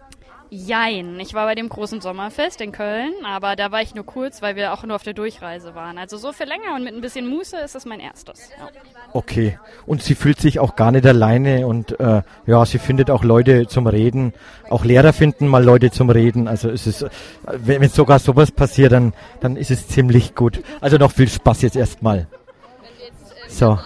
Jein, 0.49 1.19
ich 1.19 1.35
war 1.35 1.47
bei 1.47 1.57
dem 1.57 1.69
großen 1.69 2.01
Sommerfest 2.01 2.61
in 2.61 2.71
Köln, 2.71 3.13
aber 3.25 3.57
da 3.57 3.73
war 3.73 3.83
ich 3.83 3.95
nur 3.97 4.07
kurz, 4.07 4.43
weil 4.43 4.55
wir 4.55 4.73
auch 4.73 4.85
nur 4.85 4.95
auf 4.95 5.03
der 5.03 5.13
Durchreise 5.13 5.75
waren. 5.75 5.99
Also 5.99 6.19
so 6.19 6.33
viel 6.33 6.47
länger 6.47 6.77
und 6.77 6.85
mit 6.85 6.95
ein 6.95 7.01
bisschen 7.01 7.29
Muße 7.29 7.57
ist 7.59 7.75
es 7.75 7.85
mein 7.85 7.99
erstes. 7.99 8.51
Ja. 8.57 8.69
Okay. 9.13 9.59
Und 9.87 10.03
sie 10.03 10.15
fühlt 10.15 10.41
sich 10.41 10.61
auch 10.61 10.77
gar 10.77 10.93
nicht 10.93 11.05
alleine 11.05 11.67
und 11.67 11.99
äh, 11.99 12.23
ja, 12.47 12.65
sie 12.65 12.79
findet 12.79 13.11
auch 13.11 13.25
Leute 13.25 13.67
zum 13.67 13.89
Reden. 13.89 14.35
Auch 14.71 14.85
Lehrer 14.85 15.13
finden 15.13 15.49
mal 15.49 15.65
Leute 15.65 15.91
zum 15.91 16.11
Reden. 16.11 16.47
Also 16.47 16.71
es 16.71 16.87
ist, 16.87 17.07
wenn, 17.45 17.81
wenn 17.81 17.89
sogar 17.89 18.21
sowas 18.21 18.53
passiert, 18.53 18.93
dann, 18.93 19.15
dann 19.41 19.57
ist 19.57 19.73
es 19.73 19.89
ziemlich 19.89 20.37
gut. 20.37 20.63
Also 20.81 20.97
noch 20.97 21.11
viel 21.11 21.29
Spaß 21.29 21.63
jetzt 21.63 21.77
erstmal. 21.77 22.29
So. 23.49 23.79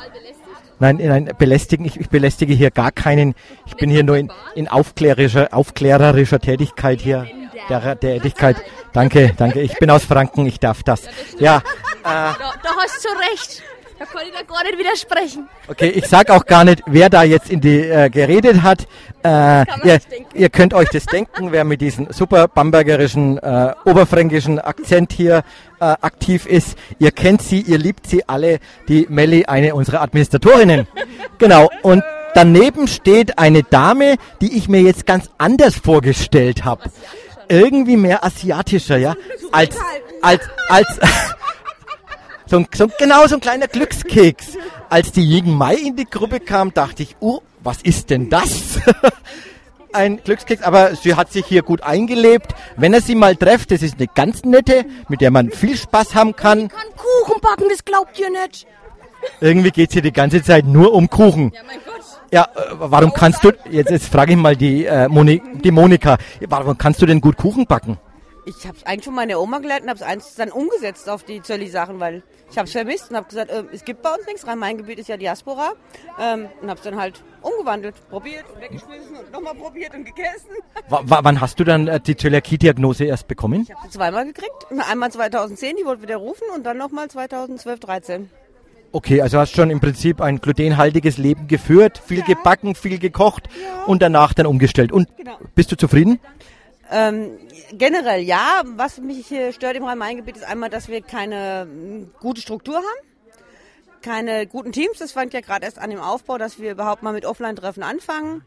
Nein, 0.81 0.99
nein, 1.01 1.31
belästigen. 1.39 1.85
Ich, 1.87 2.01
ich 2.01 2.09
belästige 2.09 2.55
hier 2.55 2.71
gar 2.71 2.91
keinen. 2.91 3.35
Ich 3.67 3.77
bin 3.77 3.91
hier 3.91 4.03
nur 4.03 4.17
in, 4.17 4.33
in 4.55 4.67
aufklärerischer, 4.67 5.49
aufklärerischer 5.53 6.41
Tätigkeit 6.41 7.01
hier. 7.01 7.27
Der, 7.69 7.95
der 7.95 8.01
Tätigkeit. 8.01 8.57
Danke, 8.93 9.35
danke. 9.37 9.61
Ich 9.61 9.79
bin 9.79 9.91
aus 9.91 10.05
Franken, 10.05 10.47
ich 10.47 10.59
darf 10.59 10.83
das. 10.83 11.03
Ja, 11.39 11.59
äh, 11.59 11.63
Da, 12.03 12.35
da 12.63 12.71
hast 12.83 13.05
du 13.05 13.09
recht. 13.31 13.63
Da 14.01 14.07
kann 14.07 14.23
ich 14.27 14.33
da 14.33 14.43
gar 14.43 14.65
nicht 14.65 14.79
widersprechen. 14.79 15.47
Okay, 15.69 15.91
ich 15.91 16.07
sag 16.07 16.31
auch 16.31 16.47
gar 16.47 16.65
nicht, 16.65 16.83
wer 16.87 17.11
da 17.11 17.23
jetzt 17.23 17.51
in 17.51 17.61
die 17.61 17.81
äh, 17.81 18.09
geredet 18.09 18.63
hat. 18.63 18.89
Äh, 19.23 19.67
ihr, 19.87 20.01
ihr 20.33 20.49
könnt 20.49 20.73
euch 20.73 20.89
das 20.89 21.05
denken, 21.05 21.53
wer 21.53 21.65
mit 21.65 21.83
diesem 21.83 22.11
super 22.11 22.49
bambergerischen, 22.49 23.37
äh, 23.37 23.75
oberfränkischen 23.85 24.59
Akzent 24.59 25.13
hier 25.13 25.43
äh, 25.81 25.85
aktiv 25.85 26.47
ist. 26.47 26.79
Ihr 26.99 27.11
kennt 27.11 27.43
sie, 27.43 27.61
ihr 27.61 27.77
liebt 27.77 28.07
sie 28.07 28.27
alle, 28.27 28.61
die 28.89 29.07
Melli, 29.11 29.45
eine 29.45 29.75
unserer 29.75 30.01
Administratorinnen. 30.01 30.89
Genau, 31.37 31.69
und 31.83 32.03
daneben 32.33 32.89
steht 32.89 33.39
eine 33.39 33.65
Dame, 33.65 34.17
die 34.41 34.57
ich 34.57 34.67
mir 34.67 34.81
jetzt 34.81 35.05
ganz 35.05 35.29
anders 35.37 35.75
vorgestellt 35.75 36.65
habe. 36.65 36.85
Irgendwie 37.51 37.99
mehr 37.99 38.25
asiatischer, 38.25 38.97
ja? 38.97 39.15
Als, 39.53 39.77
als, 40.23 40.41
als, 40.69 40.87
so, 42.51 42.57
ein- 42.59 42.67
so, 42.75 42.89
genau 42.99 43.27
so 43.27 43.37
ein 43.37 43.41
kleiner 43.41 43.69
Glückskeks. 43.69 44.59
Als 44.89 45.13
die 45.13 45.23
Jigen 45.23 45.55
Mai 45.55 45.75
in 45.77 45.97
die 45.97 46.05
Gruppe 46.05 46.41
kam, 46.41 46.75
dachte 46.75 47.03
ich, 47.05 47.17
oh, 47.21 47.41
was 47.63 47.81
ist 47.83 48.11
denn 48.11 48.29
das? 48.29 48.79
ein 49.93 50.21
Glückskeks, 50.23 50.63
aber 50.63 50.95
sie 50.97 51.15
hat 51.15 51.33
sich 51.33 51.47
hier 51.47 51.63
gut 51.63 51.83
eingelebt. 51.83 52.55
Wenn 52.77 52.93
er 52.95 53.01
sie 53.01 53.15
mal 53.15 53.37
trefft, 53.37 53.71
das 53.71 53.83
ist 53.83 53.97
eine 53.99 54.07
ganz 54.09 54.45
nette, 54.45 54.85
mit 55.09 55.21
der 55.21 55.31
man 55.31 55.51
viel 55.51 55.77
Spaß 55.77 56.15
haben 56.15 56.35
kann. 56.37 56.69
Kann 56.69 56.81
Kuchen 56.97 57.41
backen, 57.41 57.65
das 57.71 57.85
glaubt 57.85 58.19
ihr 58.19 58.31
nicht. 58.31 58.67
Irgendwie 59.41 59.71
geht's 59.71 59.93
hier 59.93 60.03
die 60.03 60.13
ganze 60.13 60.43
Zeit 60.43 60.65
nur 60.65 60.93
um 60.95 61.09
Kuchen. 61.11 61.53
Ja, 61.55 61.61
mein 61.67 61.77
Gott. 61.85 62.01
Ja, 62.33 62.45
äh, 62.45 62.75
warum 62.79 63.13
kannst 63.13 63.43
du, 63.45 63.51
jetzt, 63.71 63.91
jetzt 63.91 64.07
frage 64.07 64.33
ich 64.33 64.39
mal 64.39 64.57
die, 64.57 64.87
äh, 64.87 65.09
Moni, 65.09 65.43
die 65.65 65.71
Monika, 65.73 66.17
warum 66.49 66.79
kannst 66.79 67.03
du 67.03 67.07
denn 67.07 67.21
gut 67.21 67.37
Kuchen 67.37 67.67
backen? 67.67 67.99
Ich 68.47 68.67
habe 68.67 68.77
eigentlich 68.85 69.05
von 69.05 69.15
meiner 69.15 69.39
Oma 69.41 69.59
gelernt 69.59 69.83
und 69.83 69.91
habe 69.91 69.99
es 69.99 70.03
eins 70.03 70.35
dann 70.35 70.51
umgesetzt 70.51 71.09
auf 71.09 71.25
die 71.25 71.43
Zölli-Sachen, 71.43 72.01
weil 72.01 72.23
ich 72.51 72.57
habe 72.59 72.67
es 72.67 72.73
vermisst 72.73 73.11
und 73.11 73.17
habe 73.17 73.29
gesagt, 73.29 73.51
äh, 73.51 73.65
es 73.73 73.85
gibt 73.85 74.03
bei 74.03 74.11
uns 74.11 74.27
nichts. 74.27 74.47
Rhein-Main-Gebiet 74.47 74.99
ist 74.99 75.09
ja 75.09 75.17
Diaspora 75.17 75.73
ähm, 76.19 76.49
und 76.63 76.69
habe 76.71 76.79
es 76.79 76.85
dann 76.85 76.97
halt 76.97 77.23
umgewandelt, 77.43 77.95
probiert, 78.09 78.45
weggeschmissen 78.59 79.17
und 79.17 79.33
nochmal 79.33 79.55
probiert 79.55 79.95
und 79.95 80.05
gegessen. 80.05 80.51
W 80.89 80.97
wann 81.07 81.41
hast 81.41 81.61
du 81.61 81.65
dann 81.65 81.87
äh, 81.89 82.01
die 82.01 82.17
Zöliakie-Diagnose 82.17 83.05
erst 83.05 83.29
bekommen? 83.29 83.63
Ich 83.63 83.71
habe 83.75 83.83
sie 83.85 83.91
zweimal 83.99 84.25
gekriegt. 84.27 84.67
Einmal 84.91 85.11
2010, 85.13 85.77
die 85.77 85.85
wollte 85.85 86.03
wieder 86.03 86.17
rufen 86.17 86.45
und 86.55 86.65
dann 86.65 86.79
nochmal 86.79 87.09
2012, 87.09 87.81
13. 87.81 88.31
Okay, 88.93 89.23
also 89.23 89.39
hast 89.39 89.55
schon 89.55 89.71
im 89.71 89.79
Prinzip 89.79 90.21
ein 90.21 90.41
glutenhaltiges 90.41 91.17
Leben 91.17 91.47
geführt, 91.47 92.03
viel 92.05 92.23
gebacken, 92.23 92.75
viel 92.75 92.99
gekocht 92.99 93.49
und 93.87 94.03
danach 94.03 94.35
dann 94.35 94.47
umgestellt. 94.47 94.91
Und 94.91 95.17
Genau. 95.17 95.37
bist 95.55 95.71
du 95.71 95.77
zufrieden? 95.77 96.19
Ähm, 96.91 97.39
generell 97.73 98.21
ja. 98.23 98.63
Was 98.65 98.99
mich 98.99 99.27
hier 99.27 99.53
stört 99.53 99.77
im 99.77 99.85
Rhein-Main-Gebiet 99.85 100.37
ist 100.37 100.45
einmal, 100.45 100.71
dass 100.71 100.89
wir 100.89 101.03
keine 101.03 101.67
mm, 101.67 102.15
gute 102.21 102.41
Struktur 102.41 102.77
haben. 102.77 103.07
Keine 104.03 104.47
guten 104.47 104.73
Teams. 104.73 104.99
Das 104.99 105.13
fängt 105.13 105.33
ja 105.33 105.41
gerade 105.41 105.65
erst 105.65 105.79
an 105.79 105.91
im 105.91 106.01
Aufbau, 106.01 106.39
dass 106.39 106.59
wir 106.59 106.73
überhaupt 106.73 107.03
mal 107.03 107.13
mit 107.13 107.25
Offline-Treffen 107.25 107.83
anfangen. 107.83 108.45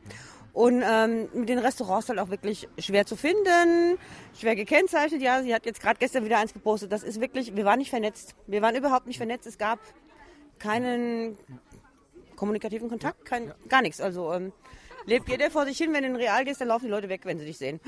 Und 0.51 0.83
ähm, 0.85 1.29
mit 1.33 1.49
den 1.49 1.57
Restaurants 1.57 2.09
halt 2.09 2.19
auch 2.19 2.29
wirklich 2.29 2.67
schwer 2.77 3.07
zu 3.07 3.15
finden, 3.15 3.97
schwer 4.39 4.55
gekennzeichnet. 4.55 5.21
Ja, 5.21 5.41
sie 5.41 5.53
hat 5.53 5.65
jetzt 5.65 5.81
gerade 5.81 5.97
gestern 5.97 6.25
wieder 6.25 6.37
eins 6.37 6.53
gepostet. 6.53 6.91
Das 6.91 7.01
ist 7.01 7.19
wirklich, 7.19 7.55
wir 7.55 7.65
waren 7.65 7.79
nicht 7.79 7.89
vernetzt. 7.89 8.35
Wir 8.45 8.61
waren 8.61 8.75
überhaupt 8.75 9.07
nicht 9.07 9.17
vernetzt. 9.17 9.47
Es 9.47 9.57
gab 9.57 9.79
keinen 10.59 11.37
kommunikativen 12.35 12.89
Kontakt, 12.89 13.25
kein, 13.25 13.51
gar 13.67 13.81
nichts. 13.81 13.99
Also 13.99 14.31
ähm, 14.33 14.51
lebt 15.05 15.29
jeder 15.29 15.49
vor 15.51 15.65
sich 15.65 15.77
hin. 15.77 15.93
Wenn 15.93 16.03
du 16.03 16.09
in 16.09 16.15
Real 16.15 16.43
gehst, 16.45 16.61
dann 16.61 16.67
laufen 16.67 16.85
die 16.85 16.91
Leute 16.91 17.09
weg, 17.09 17.21
wenn 17.23 17.39
sie 17.39 17.45
dich 17.45 17.57
sehen. 17.57 17.79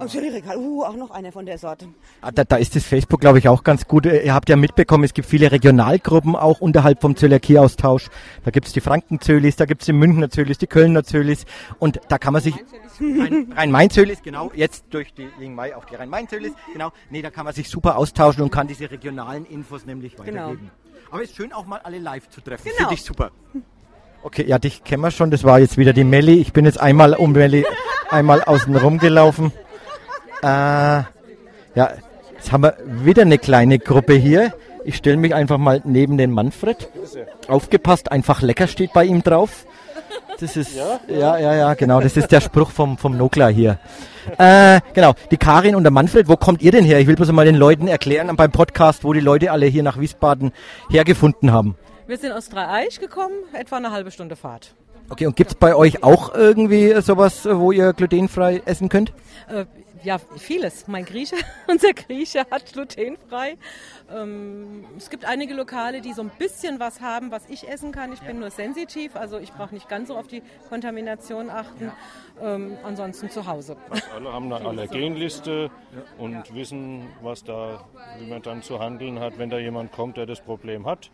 Oh, 0.00 0.04
Regal. 0.04 0.56
Uh, 0.56 0.84
auch 0.84 0.94
noch 0.96 1.10
einer 1.10 1.32
von 1.32 1.46
der 1.46 1.58
Sorte. 1.58 1.88
Ah, 2.20 2.30
Da, 2.30 2.44
da 2.44 2.56
ist 2.56 2.76
das 2.76 2.84
Facebook, 2.84 3.20
glaube 3.20 3.38
ich, 3.38 3.48
auch 3.48 3.64
ganz 3.64 3.86
gut. 3.88 4.06
Äh, 4.06 4.24
Ihr 4.24 4.34
habt 4.34 4.48
ja 4.48 4.56
mitbekommen, 4.56 5.04
es 5.04 5.14
gibt 5.14 5.28
viele 5.28 5.50
Regionalgruppen 5.52 6.36
auch 6.36 6.60
unterhalb 6.60 7.00
vom 7.00 7.16
Zöliakie-Austausch. 7.16 8.08
Da 8.44 8.50
gibt's 8.50 8.72
die 8.72 8.80
Franken-Zölis, 8.80 9.56
da 9.56 9.64
gibt's 9.66 9.86
die 9.86 9.92
Münchner 9.92 10.30
Zölis, 10.30 10.58
die 10.58 10.66
Kölner 10.66 11.04
Zölis. 11.04 11.44
Und 11.78 12.00
da 12.08 12.18
kann 12.18 12.32
man 12.32 12.42
sich... 12.42 12.54
Rhein- 13.00 13.52
Rhein-Main-Zölis, 13.56 14.22
genau. 14.22 14.52
Jetzt 14.54 14.84
durch 14.90 15.14
die 15.14 15.28
Ling 15.38 15.54
Mai 15.54 15.74
auch 15.74 15.84
die 15.86 15.94
Rhein-Main-Zölis. 15.94 16.52
Genau. 16.72 16.92
Nee, 17.08 17.22
da 17.22 17.30
kann 17.30 17.44
man 17.46 17.54
sich 17.54 17.68
super 17.70 17.96
austauschen 17.96 18.42
und 18.42 18.50
kann 18.50 18.68
diese 18.68 18.90
regionalen 18.90 19.46
Infos 19.46 19.86
nämlich 19.86 20.18
weitergeben. 20.18 20.70
Aber 21.10 21.22
ist 21.22 21.34
schön 21.34 21.52
auch 21.52 21.66
mal 21.66 21.78
alle 21.82 21.98
live 21.98 22.28
zu 22.28 22.40
treffen. 22.40 22.64
Genau. 22.64 22.76
Finde 22.76 22.94
ich 22.94 23.02
super. 23.02 23.30
Okay, 24.22 24.44
ja, 24.46 24.58
dich 24.58 24.84
kennen 24.84 25.02
wir 25.02 25.10
schon. 25.10 25.30
Das 25.30 25.44
war 25.44 25.60
jetzt 25.60 25.78
wieder 25.78 25.92
die 25.92 26.04
Melli. 26.04 26.34
Ich 26.34 26.52
bin 26.52 26.64
jetzt 26.64 26.80
einmal 26.80 27.14
um 27.14 27.32
Melli 27.32 27.64
einmal 28.10 28.42
außen 28.42 28.76
rumgelaufen. 28.76 29.52
Äh, 30.42 30.46
ja, 30.46 31.06
jetzt 32.34 32.52
haben 32.52 32.62
wir 32.62 32.76
wieder 32.86 33.22
eine 33.22 33.38
kleine 33.38 33.78
Gruppe 33.78 34.14
hier. 34.14 34.52
Ich 34.84 34.96
stelle 34.96 35.16
mich 35.16 35.34
einfach 35.34 35.58
mal 35.58 35.80
neben 35.84 36.18
den 36.18 36.30
Manfred. 36.30 36.88
Aufgepasst, 37.48 38.12
einfach 38.12 38.42
lecker 38.42 38.66
steht 38.66 38.92
bei 38.92 39.04
ihm 39.04 39.22
drauf. 39.22 39.66
Das 40.40 40.56
ist, 40.56 40.74
ja, 40.74 41.00
ja, 41.38 41.54
ja, 41.54 41.74
genau. 41.74 42.00
Das 42.00 42.16
ist 42.16 42.32
der 42.32 42.40
Spruch 42.40 42.70
vom, 42.70 42.96
vom 42.96 43.16
Nokla 43.16 43.48
hier. 43.48 43.78
Äh, 44.38 44.80
genau. 44.94 45.12
Die 45.30 45.36
Karin 45.36 45.74
und 45.74 45.82
der 45.82 45.90
Manfred, 45.90 46.28
wo 46.28 46.36
kommt 46.36 46.62
ihr 46.62 46.72
denn 46.72 46.84
her? 46.84 46.98
Ich 46.98 47.06
will 47.06 47.16
bloß 47.16 47.30
mal 47.32 47.44
den 47.44 47.56
Leuten 47.56 47.88
erklären 47.88 48.34
beim 48.36 48.50
Podcast, 48.50 49.04
wo 49.04 49.12
die 49.12 49.20
Leute 49.20 49.50
alle 49.50 49.66
hier 49.66 49.82
nach 49.82 50.00
Wiesbaden 50.00 50.52
hergefunden 50.88 51.52
haben. 51.52 51.76
Wir 52.10 52.18
sind 52.18 52.32
aus 52.32 52.48
Dreieich 52.48 52.98
gekommen, 52.98 53.36
etwa 53.52 53.76
eine 53.76 53.92
halbe 53.92 54.10
Stunde 54.10 54.34
Fahrt. 54.34 54.74
Okay, 55.10 55.26
und 55.26 55.36
gibt's 55.36 55.54
bei 55.54 55.76
euch 55.76 56.02
auch 56.02 56.34
irgendwie 56.34 57.00
sowas, 57.02 57.44
wo 57.48 57.70
ihr 57.70 57.92
glutenfrei 57.92 58.62
essen 58.64 58.88
könnt? 58.88 59.12
Äh, 59.48 59.66
ja, 60.02 60.18
vieles. 60.18 60.88
Mein 60.88 61.04
Grieche, 61.04 61.36
unser 61.68 61.92
Grieche 61.92 62.46
hat 62.50 62.72
glutenfrei. 62.72 63.56
Ähm, 64.12 64.86
es 64.96 65.08
gibt 65.08 65.24
einige 65.24 65.54
Lokale, 65.54 66.00
die 66.00 66.12
so 66.12 66.22
ein 66.22 66.32
bisschen 66.36 66.80
was 66.80 67.00
haben, 67.00 67.30
was 67.30 67.48
ich 67.48 67.68
essen 67.68 67.92
kann. 67.92 68.12
Ich 68.12 68.22
bin 68.22 68.40
nur 68.40 68.50
sensitiv, 68.50 69.14
also 69.14 69.38
ich 69.38 69.52
brauche 69.52 69.72
nicht 69.72 69.88
ganz 69.88 70.08
so 70.08 70.16
auf 70.16 70.26
die 70.26 70.42
Kontamination 70.68 71.48
achten. 71.48 71.92
Ähm, 72.42 72.76
ansonsten 72.82 73.30
zu 73.30 73.46
Hause. 73.46 73.76
Alle 74.12 74.32
haben 74.32 74.52
eine 74.52 74.66
Allergenliste 74.68 75.70
und 76.18 76.52
wissen, 76.56 77.06
was 77.22 77.44
da, 77.44 77.84
wie 78.18 78.26
man 78.26 78.42
dann 78.42 78.62
zu 78.62 78.80
handeln 78.80 79.20
hat, 79.20 79.38
wenn 79.38 79.50
da 79.50 79.58
jemand 79.58 79.92
kommt, 79.92 80.16
der 80.16 80.26
das 80.26 80.40
Problem 80.40 80.86
hat. 80.86 81.10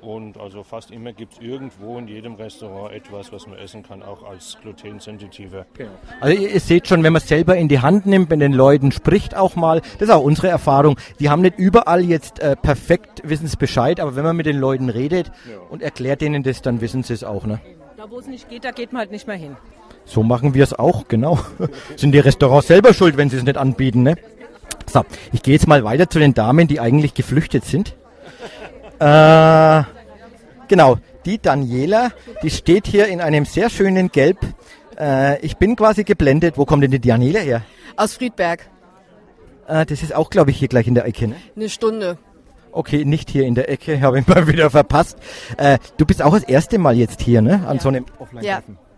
Ja. 0.00 0.08
Und 0.08 0.38
also 0.38 0.62
fast 0.62 0.90
immer 0.90 1.12
gibt 1.12 1.34
es 1.34 1.38
irgendwo 1.40 1.98
in 1.98 2.08
jedem 2.08 2.34
Restaurant 2.34 2.92
etwas, 2.92 3.32
was 3.32 3.46
man 3.46 3.58
essen 3.58 3.82
kann, 3.82 4.02
auch 4.02 4.22
als 4.22 4.58
glutensensitiver. 4.62 5.66
Also 6.20 6.40
ihr, 6.40 6.50
ihr 6.50 6.60
seht 6.60 6.88
schon, 6.88 7.02
wenn 7.02 7.12
man 7.12 7.22
es 7.22 7.28
selber 7.28 7.56
in 7.56 7.68
die 7.68 7.80
Hand 7.80 8.06
nimmt, 8.06 8.30
mit 8.30 8.40
den 8.40 8.52
Leuten 8.52 8.92
spricht 8.92 9.36
auch 9.36 9.56
mal, 9.56 9.80
das 9.98 10.08
ist 10.08 10.10
auch 10.10 10.22
unsere 10.22 10.48
Erfahrung. 10.48 10.96
Die 11.18 11.30
haben 11.30 11.42
nicht 11.42 11.58
überall 11.58 12.02
jetzt 12.02 12.40
äh, 12.40 12.56
perfekt, 12.56 13.22
wissen 13.24 13.46
es 13.46 13.56
Bescheid, 13.56 14.00
aber 14.00 14.16
wenn 14.16 14.24
man 14.24 14.36
mit 14.36 14.46
den 14.46 14.58
Leuten 14.58 14.88
redet 14.88 15.30
und 15.70 15.82
erklärt 15.82 16.20
denen 16.20 16.42
das, 16.42 16.62
dann 16.62 16.80
wissen 16.80 17.02
sie 17.02 17.14
es 17.14 17.24
auch. 17.24 17.46
Ne? 17.46 17.60
Da, 17.96 18.10
wo 18.10 18.18
es 18.18 18.26
nicht 18.26 18.48
geht, 18.48 18.64
da 18.64 18.70
geht 18.70 18.92
man 18.92 19.00
halt 19.00 19.10
nicht 19.10 19.26
mehr 19.26 19.36
hin. 19.36 19.56
So 20.06 20.22
machen 20.22 20.54
wir 20.54 20.64
es 20.64 20.72
auch, 20.72 21.06
genau. 21.08 21.38
Sind 21.96 22.12
die 22.12 22.18
Restaurants 22.18 22.66
selber 22.66 22.94
schuld, 22.94 23.16
wenn 23.16 23.30
sie 23.30 23.36
es 23.36 23.44
nicht 23.44 23.56
anbieten, 23.56 24.02
ne? 24.02 24.16
So, 24.86 25.04
ich 25.32 25.42
gehe 25.42 25.54
jetzt 25.54 25.68
mal 25.68 25.84
weiter 25.84 26.08
zu 26.08 26.18
den 26.18 26.34
Damen, 26.34 26.66
die 26.66 26.80
eigentlich 26.80 27.14
geflüchtet 27.14 27.64
sind. 27.64 27.94
Äh, 29.00 29.82
genau, 30.68 30.98
die 31.24 31.38
Daniela, 31.38 32.10
die 32.42 32.50
steht 32.50 32.86
hier 32.86 33.06
in 33.08 33.20
einem 33.20 33.46
sehr 33.46 33.70
schönen 33.70 34.10
Gelb. 34.12 34.38
Äh, 34.98 35.40
ich 35.40 35.56
bin 35.56 35.74
quasi 35.74 36.04
geblendet. 36.04 36.58
Wo 36.58 36.66
kommt 36.66 36.82
denn 36.84 36.90
die 36.90 37.00
Daniela 37.00 37.40
her? 37.40 37.62
Aus 37.96 38.14
Friedberg. 38.14 38.68
Äh, 39.66 39.86
das 39.86 40.02
ist 40.02 40.14
auch, 40.14 40.28
glaube 40.28 40.50
ich, 40.50 40.58
hier 40.58 40.68
gleich 40.68 40.86
in 40.86 40.94
der 40.94 41.06
Ecke, 41.06 41.28
ne? 41.28 41.36
Eine 41.56 41.70
Stunde. 41.70 42.18
Okay, 42.72 43.04
nicht 43.04 43.30
hier 43.30 43.46
in 43.46 43.54
der 43.54 43.68
Ecke, 43.70 44.00
habe 44.00 44.20
ich 44.20 44.26
mal 44.26 44.46
wieder 44.52 44.70
verpasst. 44.70 45.18
Äh, 45.56 45.78
du 45.96 46.04
bist 46.04 46.22
auch 46.22 46.34
das 46.34 46.44
erste 46.44 46.78
Mal 46.78 46.96
jetzt 46.96 47.22
hier, 47.22 47.40
ne? 47.40 47.66
An 47.66 47.78
so 47.78 47.88
einem 47.88 48.04
Offline-Treffen. 48.18 48.78
Ja. 48.78 48.89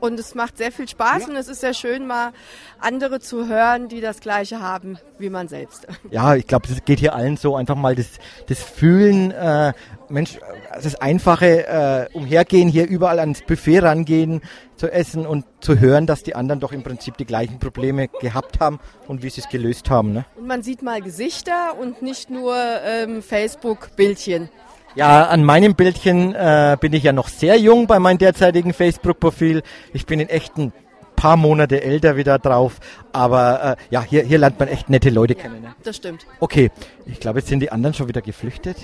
Und 0.00 0.18
es 0.18 0.34
macht 0.34 0.56
sehr 0.58 0.72
viel 0.72 0.88
Spaß 0.88 1.28
und 1.28 1.36
es 1.36 1.48
ist 1.48 1.60
sehr 1.60 1.74
schön, 1.74 2.06
mal 2.06 2.32
andere 2.78 3.20
zu 3.20 3.48
hören, 3.48 3.88
die 3.88 4.00
das 4.00 4.20
Gleiche 4.20 4.60
haben 4.60 4.98
wie 5.18 5.30
man 5.30 5.48
selbst. 5.48 5.86
Ja, 6.10 6.34
ich 6.34 6.46
glaube, 6.46 6.68
es 6.70 6.84
geht 6.84 7.00
hier 7.00 7.14
allen 7.14 7.36
so 7.36 7.56
einfach 7.56 7.74
mal 7.74 7.94
das, 7.94 8.06
das 8.46 8.62
Fühlen, 8.62 9.32
äh, 9.32 9.72
Mensch, 10.08 10.38
das 10.72 10.94
einfache 10.96 11.66
äh, 11.66 12.16
Umhergehen, 12.16 12.68
hier 12.68 12.86
überall 12.86 13.18
ans 13.18 13.42
Buffet 13.42 13.80
rangehen, 13.80 14.40
zu 14.76 14.90
essen 14.90 15.26
und 15.26 15.44
zu 15.60 15.80
hören, 15.80 16.06
dass 16.06 16.22
die 16.22 16.34
anderen 16.34 16.60
doch 16.60 16.72
im 16.72 16.82
Prinzip 16.82 17.16
die 17.16 17.24
gleichen 17.24 17.58
Probleme 17.58 18.08
gehabt 18.08 18.60
haben 18.60 18.78
und 19.08 19.22
wie 19.22 19.30
sie 19.30 19.40
es 19.40 19.48
gelöst 19.48 19.90
haben. 19.90 20.12
Ne? 20.12 20.24
Und 20.36 20.46
man 20.46 20.62
sieht 20.62 20.82
mal 20.82 21.02
Gesichter 21.02 21.76
und 21.78 22.02
nicht 22.02 22.30
nur 22.30 22.56
ähm, 22.84 23.20
Facebook-Bildchen. 23.22 24.48
Ja, 24.96 25.26
an 25.26 25.44
meinem 25.44 25.74
Bildchen 25.74 26.34
äh, 26.34 26.76
bin 26.80 26.94
ich 26.94 27.02
ja 27.02 27.12
noch 27.12 27.28
sehr 27.28 27.58
jung 27.58 27.86
bei 27.86 27.98
meinem 27.98 28.16
derzeitigen 28.16 28.72
Facebook-Profil. 28.72 29.62
Ich 29.92 30.06
bin 30.06 30.20
in 30.20 30.30
echten 30.30 30.72
paar 31.16 31.36
Monate 31.36 31.82
älter 31.82 32.16
wieder 32.16 32.38
drauf. 32.38 32.80
Aber 33.12 33.76
äh, 33.78 33.82
ja, 33.90 34.02
hier, 34.02 34.22
hier 34.22 34.38
lernt 34.38 34.58
man 34.58 34.68
echt 34.68 34.88
nette 34.88 35.10
Leute 35.10 35.34
ja, 35.34 35.42
kennen. 35.42 35.60
Ne? 35.60 35.74
Das 35.82 35.96
stimmt. 35.96 36.26
Okay, 36.40 36.70
ich 37.04 37.20
glaube, 37.20 37.40
jetzt 37.40 37.48
sind 37.48 37.60
die 37.60 37.70
anderen 37.70 37.92
schon 37.92 38.08
wieder 38.08 38.22
geflüchtet. 38.22 38.78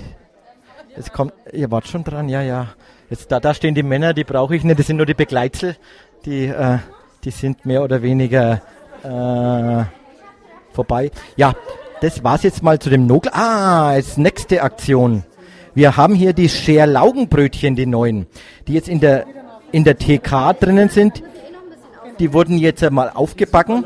Jetzt 0.94 1.14
kommt, 1.14 1.32
ihr 1.50 1.70
wart 1.70 1.88
schon 1.88 2.04
dran, 2.04 2.28
ja, 2.28 2.42
ja. 2.42 2.68
Jetzt 3.08 3.32
da, 3.32 3.40
da 3.40 3.54
stehen 3.54 3.74
die 3.74 3.82
Männer, 3.82 4.12
die 4.12 4.24
brauche 4.24 4.54
ich 4.54 4.64
nicht, 4.64 4.78
das 4.78 4.86
sind 4.88 4.98
nur 4.98 5.06
die 5.06 5.14
Begleitzel. 5.14 5.76
Die, 6.26 6.46
äh, 6.46 6.78
die 7.24 7.30
sind 7.30 7.64
mehr 7.64 7.82
oder 7.82 8.02
weniger 8.02 8.60
äh, 9.02 9.84
vorbei. 10.74 11.10
Ja, 11.36 11.54
das 12.02 12.22
war's 12.22 12.42
jetzt 12.42 12.62
mal 12.62 12.78
zu 12.78 12.90
dem 12.90 13.06
Nogel. 13.06 13.32
Ah, 13.32 13.94
jetzt 13.96 14.18
nächste 14.18 14.62
Aktion. 14.62 15.24
Wir 15.74 15.96
haben 15.96 16.14
hier 16.14 16.32
die 16.32 16.48
Scherlaugenbrötchen, 16.48 17.74
die 17.74 17.86
neuen, 17.86 18.26
die 18.68 18.74
jetzt 18.74 18.88
in 18.88 19.00
der, 19.00 19.26
in 19.70 19.84
der 19.84 19.96
TK 19.96 20.54
drinnen 20.58 20.88
sind. 20.88 21.22
Die 22.18 22.32
wurden 22.32 22.58
jetzt 22.58 22.88
mal 22.90 23.10
aufgebacken. 23.10 23.84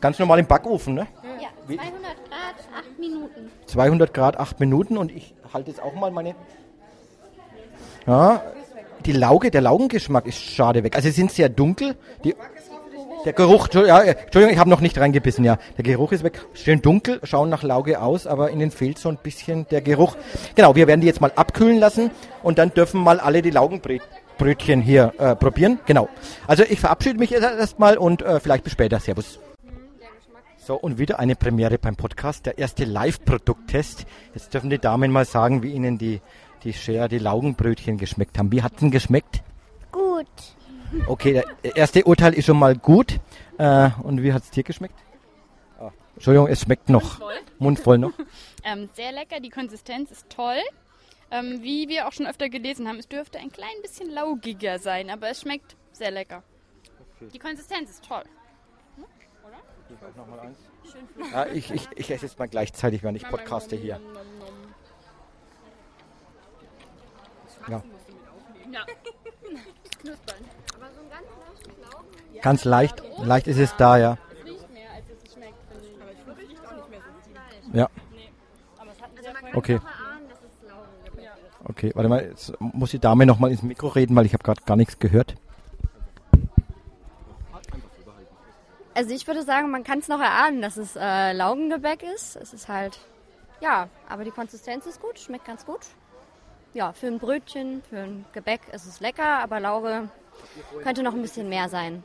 Ganz 0.00 0.18
normal 0.18 0.38
im 0.38 0.46
Backofen, 0.46 0.94
ne? 0.94 1.06
Ja, 1.40 1.48
200 1.66 1.90
Grad, 2.28 2.56
8 2.76 2.98
Minuten. 2.98 3.50
200 3.66 4.14
Grad, 4.14 4.36
8 4.38 4.60
Minuten 4.60 4.98
und 4.98 5.10
ich 5.10 5.34
halte 5.52 5.70
jetzt 5.70 5.82
auch 5.82 5.94
mal 5.94 6.10
meine. 6.10 6.34
Ja, 8.06 8.42
die 9.06 9.12
Lauge, 9.12 9.50
der 9.50 9.62
Laugengeschmack 9.62 10.26
ist 10.26 10.38
schade 10.38 10.84
weg. 10.84 10.94
Also 10.94 11.08
sie 11.08 11.14
sind 11.14 11.32
sehr 11.32 11.48
dunkel. 11.48 11.96
Die, 12.22 12.34
der 13.24 13.32
Geruch, 13.32 13.68
ja, 13.72 14.02
Entschuldigung, 14.02 14.52
ich 14.52 14.58
habe 14.58 14.70
noch 14.70 14.80
nicht 14.80 14.98
reingebissen, 14.98 15.44
ja. 15.44 15.58
Der 15.76 15.84
Geruch 15.84 16.12
ist 16.12 16.24
weg. 16.24 16.44
Schön 16.52 16.82
dunkel, 16.82 17.20
schauen 17.22 17.48
nach 17.48 17.62
Lauge 17.62 18.00
aus, 18.00 18.26
aber 18.26 18.50
ihnen 18.50 18.70
fehlt 18.70 18.98
so 18.98 19.08
ein 19.08 19.16
bisschen 19.16 19.66
der 19.70 19.80
Geruch. 19.80 20.16
Genau, 20.54 20.74
wir 20.76 20.86
werden 20.86 21.00
die 21.00 21.06
jetzt 21.06 21.20
mal 21.20 21.32
abkühlen 21.34 21.78
lassen 21.78 22.10
und 22.42 22.58
dann 22.58 22.72
dürfen 22.74 23.00
mal 23.00 23.20
alle 23.20 23.42
die 23.42 23.50
Laugenbrötchen 23.50 24.80
hier 24.80 25.12
äh, 25.18 25.34
probieren. 25.34 25.80
Genau. 25.86 26.08
Also 26.46 26.64
ich 26.64 26.80
verabschiede 26.80 27.18
mich 27.18 27.32
erstmal 27.32 27.96
und 27.96 28.22
äh, 28.22 28.40
vielleicht 28.40 28.64
bis 28.64 28.72
später. 28.72 29.00
Servus. 29.00 29.38
So, 30.58 30.76
und 30.76 30.98
wieder 30.98 31.18
eine 31.18 31.36
Premiere 31.36 31.76
beim 31.76 31.94
Podcast, 31.94 32.46
der 32.46 32.56
erste 32.56 32.84
Live-Produkttest. 32.84 34.06
Jetzt 34.32 34.54
dürfen 34.54 34.70
die 34.70 34.78
Damen 34.78 35.10
mal 35.10 35.26
sagen, 35.26 35.62
wie 35.62 35.72
ihnen 35.72 35.98
die, 35.98 36.20
die 36.62 36.72
Share, 36.72 37.08
die 37.08 37.18
Laugenbrötchen 37.18 37.98
geschmeckt 37.98 38.38
haben. 38.38 38.50
Wie 38.50 38.62
hat's 38.62 38.80
denn 38.80 38.90
geschmeckt? 38.90 39.42
Gut. 39.92 40.53
Okay, 41.06 41.32
der 41.62 41.76
erste 41.76 42.04
Urteil 42.04 42.34
ist 42.34 42.46
schon 42.46 42.58
mal 42.58 42.76
gut. 42.76 43.20
Äh, 43.58 43.90
und 44.02 44.22
wie 44.22 44.32
hat's 44.32 44.50
dir 44.50 44.62
geschmeckt? 44.62 44.98
Ah, 45.78 45.90
Entschuldigung, 46.14 46.48
es 46.48 46.60
schmeckt 46.62 46.88
noch. 46.88 47.18
Mundvoll. 47.18 47.40
Mundvoll 47.58 47.98
noch. 47.98 48.12
Ähm, 48.66 48.88
sehr 48.94 49.12
lecker, 49.12 49.40
die 49.40 49.50
Konsistenz 49.50 50.10
ist 50.10 50.30
toll. 50.30 50.56
Ähm, 51.30 51.58
wie 51.60 51.86
wir 51.90 52.08
auch 52.08 52.12
schon 52.12 52.26
öfter 52.26 52.48
gelesen 52.48 52.88
haben, 52.88 52.98
es 52.98 53.06
dürfte 53.06 53.38
ein 53.38 53.52
klein 53.52 53.74
bisschen 53.82 54.08
laugiger 54.08 54.78
sein, 54.78 55.10
aber 55.10 55.28
es 55.28 55.42
schmeckt 55.42 55.76
sehr 55.92 56.10
lecker. 56.10 56.42
Die 57.20 57.38
Konsistenz 57.38 57.90
ist 57.90 58.08
toll. 58.08 58.22
Hm? 58.96 59.04
Oder? 59.46 60.16
Noch 60.16 60.26
mal 60.26 60.40
eins. 60.40 60.58
Ja, 61.30 61.46
ich, 61.46 61.70
ich, 61.70 61.88
ich 61.94 62.10
esse 62.10 62.24
jetzt 62.24 62.38
mal 62.38 62.48
gleichzeitig, 62.48 63.02
wenn 63.02 63.16
ich 63.16 63.28
podcaste 63.28 63.76
hier. 63.76 64.00
Ja. 67.68 67.82
Ja. 68.70 68.86
Knuspern. 70.00 70.36
Aber 70.74 70.90
so 70.92 71.00
ein 71.00 71.10
ganz 71.10 71.26
leichtes 71.46 71.92
Laugen. 71.92 72.08
Ganz 72.44 72.66
leicht, 72.66 73.02
leicht 73.16 73.46
ist 73.46 73.56
es 73.56 73.74
da, 73.78 73.96
ja. 73.96 74.18
Ja. 77.72 77.88
Okay. 79.54 79.80
Okay, 81.64 81.92
warte 81.94 82.10
mal, 82.10 82.22
jetzt 82.22 82.52
muss 82.60 82.90
die 82.90 82.98
Dame 82.98 83.24
noch 83.24 83.38
mal 83.38 83.50
ins 83.50 83.62
Mikro 83.62 83.88
reden, 83.88 84.14
weil 84.14 84.26
ich 84.26 84.34
habe 84.34 84.44
gerade 84.44 84.60
gar 84.66 84.76
nichts 84.76 84.98
gehört. 84.98 85.36
Also 88.92 89.14
ich 89.14 89.26
würde 89.26 89.42
sagen, 89.42 89.70
man 89.70 89.82
kann 89.82 90.00
es 90.00 90.08
noch 90.08 90.20
erahnen, 90.20 90.60
dass 90.60 90.76
es 90.76 90.96
äh, 90.96 91.32
Laugengebäck 91.32 92.02
ist. 92.02 92.36
Es 92.36 92.52
ist 92.52 92.68
halt, 92.68 92.98
ja, 93.62 93.88
aber 94.06 94.24
die 94.24 94.30
Konsistenz 94.30 94.84
ist 94.84 95.00
gut, 95.00 95.18
schmeckt 95.18 95.46
ganz 95.46 95.64
gut. 95.64 95.80
Ja, 96.74 96.92
für 96.92 97.06
ein 97.06 97.18
Brötchen, 97.18 97.82
für 97.88 98.00
ein 98.00 98.26
Gebäck 98.34 98.60
ist 98.70 98.84
es 98.84 99.00
lecker, 99.00 99.38
aber 99.38 99.60
Lauge 99.60 100.10
könnte 100.82 101.02
noch 101.02 101.14
ein 101.14 101.22
bisschen 101.22 101.48
mehr 101.48 101.70
sein. 101.70 102.04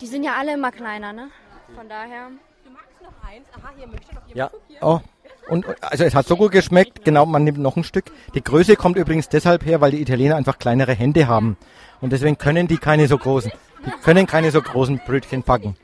Die 0.00 0.06
sind 0.06 0.22
ja 0.22 0.34
alle 0.38 0.54
immer 0.54 0.70
kleiner, 0.70 1.12
ne? 1.12 1.30
Von 1.74 1.88
daher. 1.88 2.28
Du 2.64 2.70
magst 2.70 3.02
noch 3.02 3.28
eins? 3.28 3.46
Aha, 3.52 3.70
hier 3.76 3.86
möchte 3.88 4.14
noch 4.14 4.26
jemand 4.26 4.36
Ja. 4.36 4.48
probieren. 4.48 4.78
Oh. 4.82 5.00
Und 5.48 5.64
also 5.82 6.04
es 6.04 6.14
hat 6.14 6.26
so 6.26 6.36
gut 6.36 6.52
geschmeckt, 6.52 7.04
genau, 7.04 7.24
man 7.24 7.42
nimmt 7.42 7.58
noch 7.58 7.76
ein 7.76 7.84
Stück. 7.84 8.12
Die 8.34 8.42
Größe 8.44 8.76
kommt 8.76 8.96
übrigens 8.96 9.28
deshalb 9.28 9.64
her, 9.64 9.80
weil 9.80 9.92
die 9.92 10.02
Italiener 10.02 10.36
einfach 10.36 10.58
kleinere 10.58 10.92
Hände 10.92 11.26
haben. 11.26 11.56
Und 12.00 12.12
deswegen 12.12 12.36
können 12.36 12.68
die 12.68 12.76
keine 12.76 13.08
so 13.08 13.16
großen, 13.16 13.50
die 13.86 13.90
können 14.02 14.26
keine 14.26 14.50
so 14.50 14.60
großen 14.60 15.00
Brötchen 15.06 15.42
packen. 15.42 15.76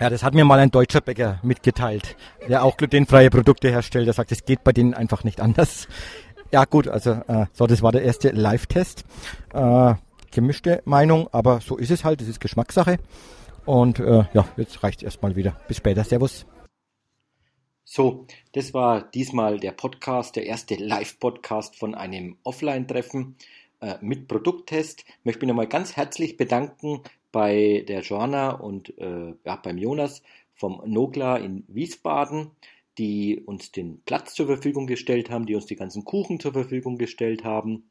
Ja, 0.00 0.10
das 0.10 0.22
hat 0.22 0.34
mir 0.34 0.44
mal 0.44 0.58
ein 0.58 0.70
deutscher 0.70 1.00
Bäcker 1.00 1.38
mitgeteilt, 1.42 2.16
der 2.48 2.64
auch 2.64 2.76
glutenfreie 2.76 3.30
Produkte 3.30 3.68
herstellt. 3.70 4.06
Der 4.06 4.14
sagt, 4.14 4.32
es 4.32 4.44
geht 4.44 4.64
bei 4.64 4.72
denen 4.72 4.94
einfach 4.94 5.22
nicht 5.22 5.40
anders. 5.40 5.86
Ja 6.54 6.66
gut, 6.66 6.86
also 6.86 7.10
äh, 7.26 7.46
so, 7.52 7.66
das 7.66 7.82
war 7.82 7.90
der 7.90 8.02
erste 8.02 8.30
Live-Test. 8.30 9.04
Äh, 9.52 9.94
gemischte 10.30 10.82
Meinung, 10.84 11.26
aber 11.32 11.60
so 11.60 11.76
ist 11.76 11.90
es 11.90 12.04
halt, 12.04 12.20
das 12.20 12.28
ist 12.28 12.38
Geschmackssache. 12.38 13.00
Und 13.66 13.98
äh, 13.98 14.22
ja, 14.32 14.46
jetzt 14.56 14.84
reicht 14.84 15.02
erstmal 15.02 15.34
wieder. 15.34 15.56
Bis 15.66 15.78
später, 15.78 16.04
Servus. 16.04 16.46
So, 17.82 18.28
das 18.52 18.72
war 18.72 19.02
diesmal 19.02 19.58
der 19.58 19.72
Podcast, 19.72 20.36
der 20.36 20.46
erste 20.46 20.76
Live-Podcast 20.76 21.74
von 21.74 21.96
einem 21.96 22.36
Offline-Treffen 22.44 23.34
äh, 23.80 23.96
mit 24.00 24.28
Produkttest. 24.28 25.00
Ich 25.00 25.24
möchte 25.24 25.40
mich 25.40 25.48
nochmal 25.48 25.66
ganz 25.66 25.96
herzlich 25.96 26.36
bedanken 26.36 27.02
bei 27.32 27.84
der 27.88 28.02
Joanna 28.02 28.50
und 28.50 28.96
äh, 28.96 29.34
ja, 29.44 29.56
beim 29.56 29.76
Jonas 29.76 30.22
vom 30.54 30.82
Nogla 30.86 31.36
in 31.36 31.64
Wiesbaden, 31.66 32.52
die 32.98 33.40
uns 33.44 33.72
den 33.72 34.00
Platz 34.04 34.34
zur 34.34 34.46
Verfügung 34.46 34.86
gestellt 34.86 35.30
haben, 35.30 35.46
die 35.46 35.54
uns 35.54 35.66
die 35.66 35.76
ganzen 35.76 36.04
Kuchen 36.04 36.40
zur 36.40 36.52
Verfügung 36.52 36.96
gestellt 36.96 37.44
haben, 37.44 37.84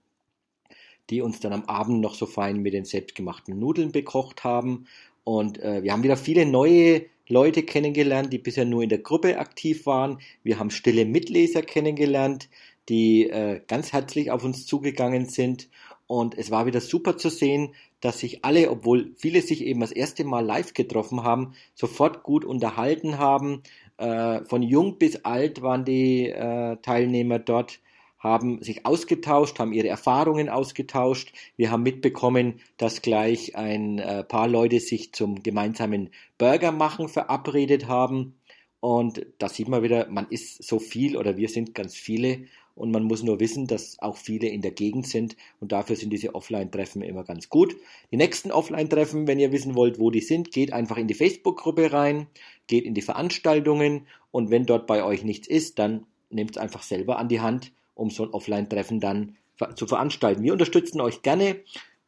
die 1.10 1.22
uns 1.22 1.40
dann 1.40 1.54
am 1.54 1.66
Abend 1.66 2.00
noch 2.02 2.16
so 2.16 2.26
fein 2.26 2.60
mit 2.60 2.74
den 2.74 2.86
selbstgemachten 2.86 3.58
Nudeln 3.58 3.92
bekocht 3.92 4.44
haben. 4.44 4.86
Und 5.24 5.60
äh, 5.60 5.84
wir 5.84 5.92
haben 5.92 6.04
wieder 6.04 6.18
viele 6.18 6.46
neue 6.46 7.06
Leute 7.28 7.64
kennengelernt, 7.64 8.32
die 8.32 8.38
bisher 8.38 8.66
nur 8.66 8.84
in 8.84 8.90
der 8.90 9.00
Gruppe 9.00 9.38
aktiv 9.40 9.86
waren. 9.86 10.20
Wir 10.44 10.60
haben 10.60 10.70
stille 10.70 11.06
Mitleser 11.06 11.62
kennengelernt, 11.62 12.50
die 12.90 13.30
äh, 13.30 13.62
ganz 13.68 13.94
herzlich 13.94 14.32
auf 14.32 14.44
uns 14.44 14.66
zugegangen 14.66 15.26
sind. 15.26 15.70
Und 16.08 16.38
es 16.38 16.52
war 16.52 16.66
wieder 16.66 16.82
super 16.82 17.18
zu 17.18 17.30
sehen, 17.30 17.74
dass 18.02 18.20
sich 18.20 18.44
alle, 18.44 18.70
obwohl 18.70 19.14
viele 19.16 19.42
sich 19.42 19.64
eben 19.64 19.80
das 19.80 19.94
erste 19.94 20.26
Mal 20.26 20.46
live 20.46 20.74
getroffen 20.74 21.24
haben, 21.24 21.54
sofort 21.74 22.24
gut 22.24 22.44
unterhalten 22.44 23.18
haben. 23.18 23.64
Äh, 23.98 24.44
von 24.46 24.64
jung 24.64 24.98
bis 24.98 25.24
alt 25.24 25.62
waren 25.62 25.86
die 25.86 26.28
äh, 26.30 26.78
Teilnehmer 26.78 27.40
dort 27.40 27.80
haben 28.24 28.62
sich 28.64 28.86
ausgetauscht, 28.86 29.60
haben 29.60 29.74
ihre 29.74 29.90
Erfahrungen 29.90 30.48
ausgetauscht. 30.48 31.34
Wir 31.58 31.72
haben 31.72 31.84
mitbekommen, 31.84 32.62
dass 32.78 33.02
gleich 33.02 33.58
ein 33.58 34.00
äh, 34.00 34.24
paar 34.24 34.48
Leute 34.48 34.80
sich 34.80 35.14
zum 35.14 35.44
gemeinsamen 35.44 36.10
Burger 36.38 36.72
machen 36.72 37.10
verabredet 37.10 37.90
haben. 37.90 38.40
Und 38.80 39.26
da 39.40 39.50
sieht 39.50 39.68
man 39.68 39.84
wieder, 39.84 40.08
man 40.10 40.28
ist 40.30 40.64
so 40.64 40.80
viel 40.80 41.18
oder 41.18 41.36
wir 41.36 41.50
sind 41.50 41.76
ganz 41.76 41.96
viele 41.96 42.46
und 42.76 42.92
man 42.92 43.04
muss 43.04 43.24
nur 43.24 43.40
wissen, 43.40 43.68
dass 43.68 44.00
auch 44.00 44.18
viele 44.18 44.48
in 44.48 44.62
der 44.62 44.72
Gegend 44.72 45.08
sind 45.08 45.36
und 45.60 45.72
dafür 45.72 45.96
sind 45.96 46.12
diese 46.12 46.34
Offline-Treffen 46.34 47.02
immer 47.02 47.24
ganz 47.24 47.50
gut. 47.50 47.76
Die 48.12 48.18
nächsten 48.18 48.52
Offline-Treffen, 48.52 49.28
wenn 49.28 49.40
ihr 49.40 49.52
wissen 49.52 49.76
wollt, 49.76 50.00
wo 50.00 50.10
die 50.10 50.22
sind, 50.22 50.52
geht 50.52 50.74
einfach 50.74 50.98
in 50.98 51.08
die 51.08 51.14
Facebook-Gruppe 51.14 51.94
rein, 51.94 52.28
geht 52.68 52.86
in 52.86 52.94
die 52.94 53.02
Veranstaltungen 53.02 54.08
und 54.32 54.50
wenn 54.50 54.66
dort 54.66 54.88
bei 54.88 55.04
euch 55.04 55.24
nichts 55.24 55.48
ist, 55.48 55.80
dann 55.80 56.06
nehmt 56.30 56.52
es 56.52 56.58
einfach 56.58 56.84
selber 56.84 57.20
an 57.20 57.30
die 57.30 57.42
Hand, 57.42 57.72
um 57.94 58.10
so 58.10 58.24
ein 58.24 58.30
Offline-Treffen 58.30 59.00
dann 59.00 59.38
zu 59.76 59.86
veranstalten. 59.86 60.44
Wir 60.44 60.54
unterstützen 60.54 61.00
euch 61.00 61.22
gerne 61.22 61.58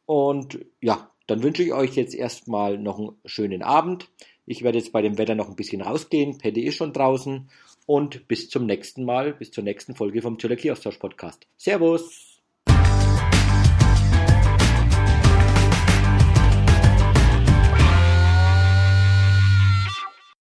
und 0.04 0.58
ja, 0.80 1.10
dann 1.26 1.42
wünsche 1.42 1.62
ich 1.62 1.72
euch 1.72 1.94
jetzt 1.94 2.14
erstmal 2.14 2.78
noch 2.78 2.98
einen 2.98 3.16
schönen 3.24 3.62
Abend. 3.62 4.08
Ich 4.46 4.62
werde 4.62 4.78
jetzt 4.78 4.92
bei 4.92 5.02
dem 5.02 5.18
Wetter 5.18 5.34
noch 5.34 5.48
ein 5.48 5.56
bisschen 5.56 5.82
rausgehen. 5.82 6.38
Paddy 6.38 6.62
ist 6.62 6.76
schon 6.76 6.92
draußen 6.92 7.48
und 7.86 8.28
bis 8.28 8.50
zum 8.50 8.66
nächsten 8.66 9.04
Mal, 9.04 9.32
bis 9.32 9.50
zur 9.50 9.64
nächsten 9.64 9.94
Folge 9.94 10.20
vom 10.20 10.38
Zöliakie-Austausch-Podcast. 10.38 11.46
Servus! 11.56 12.35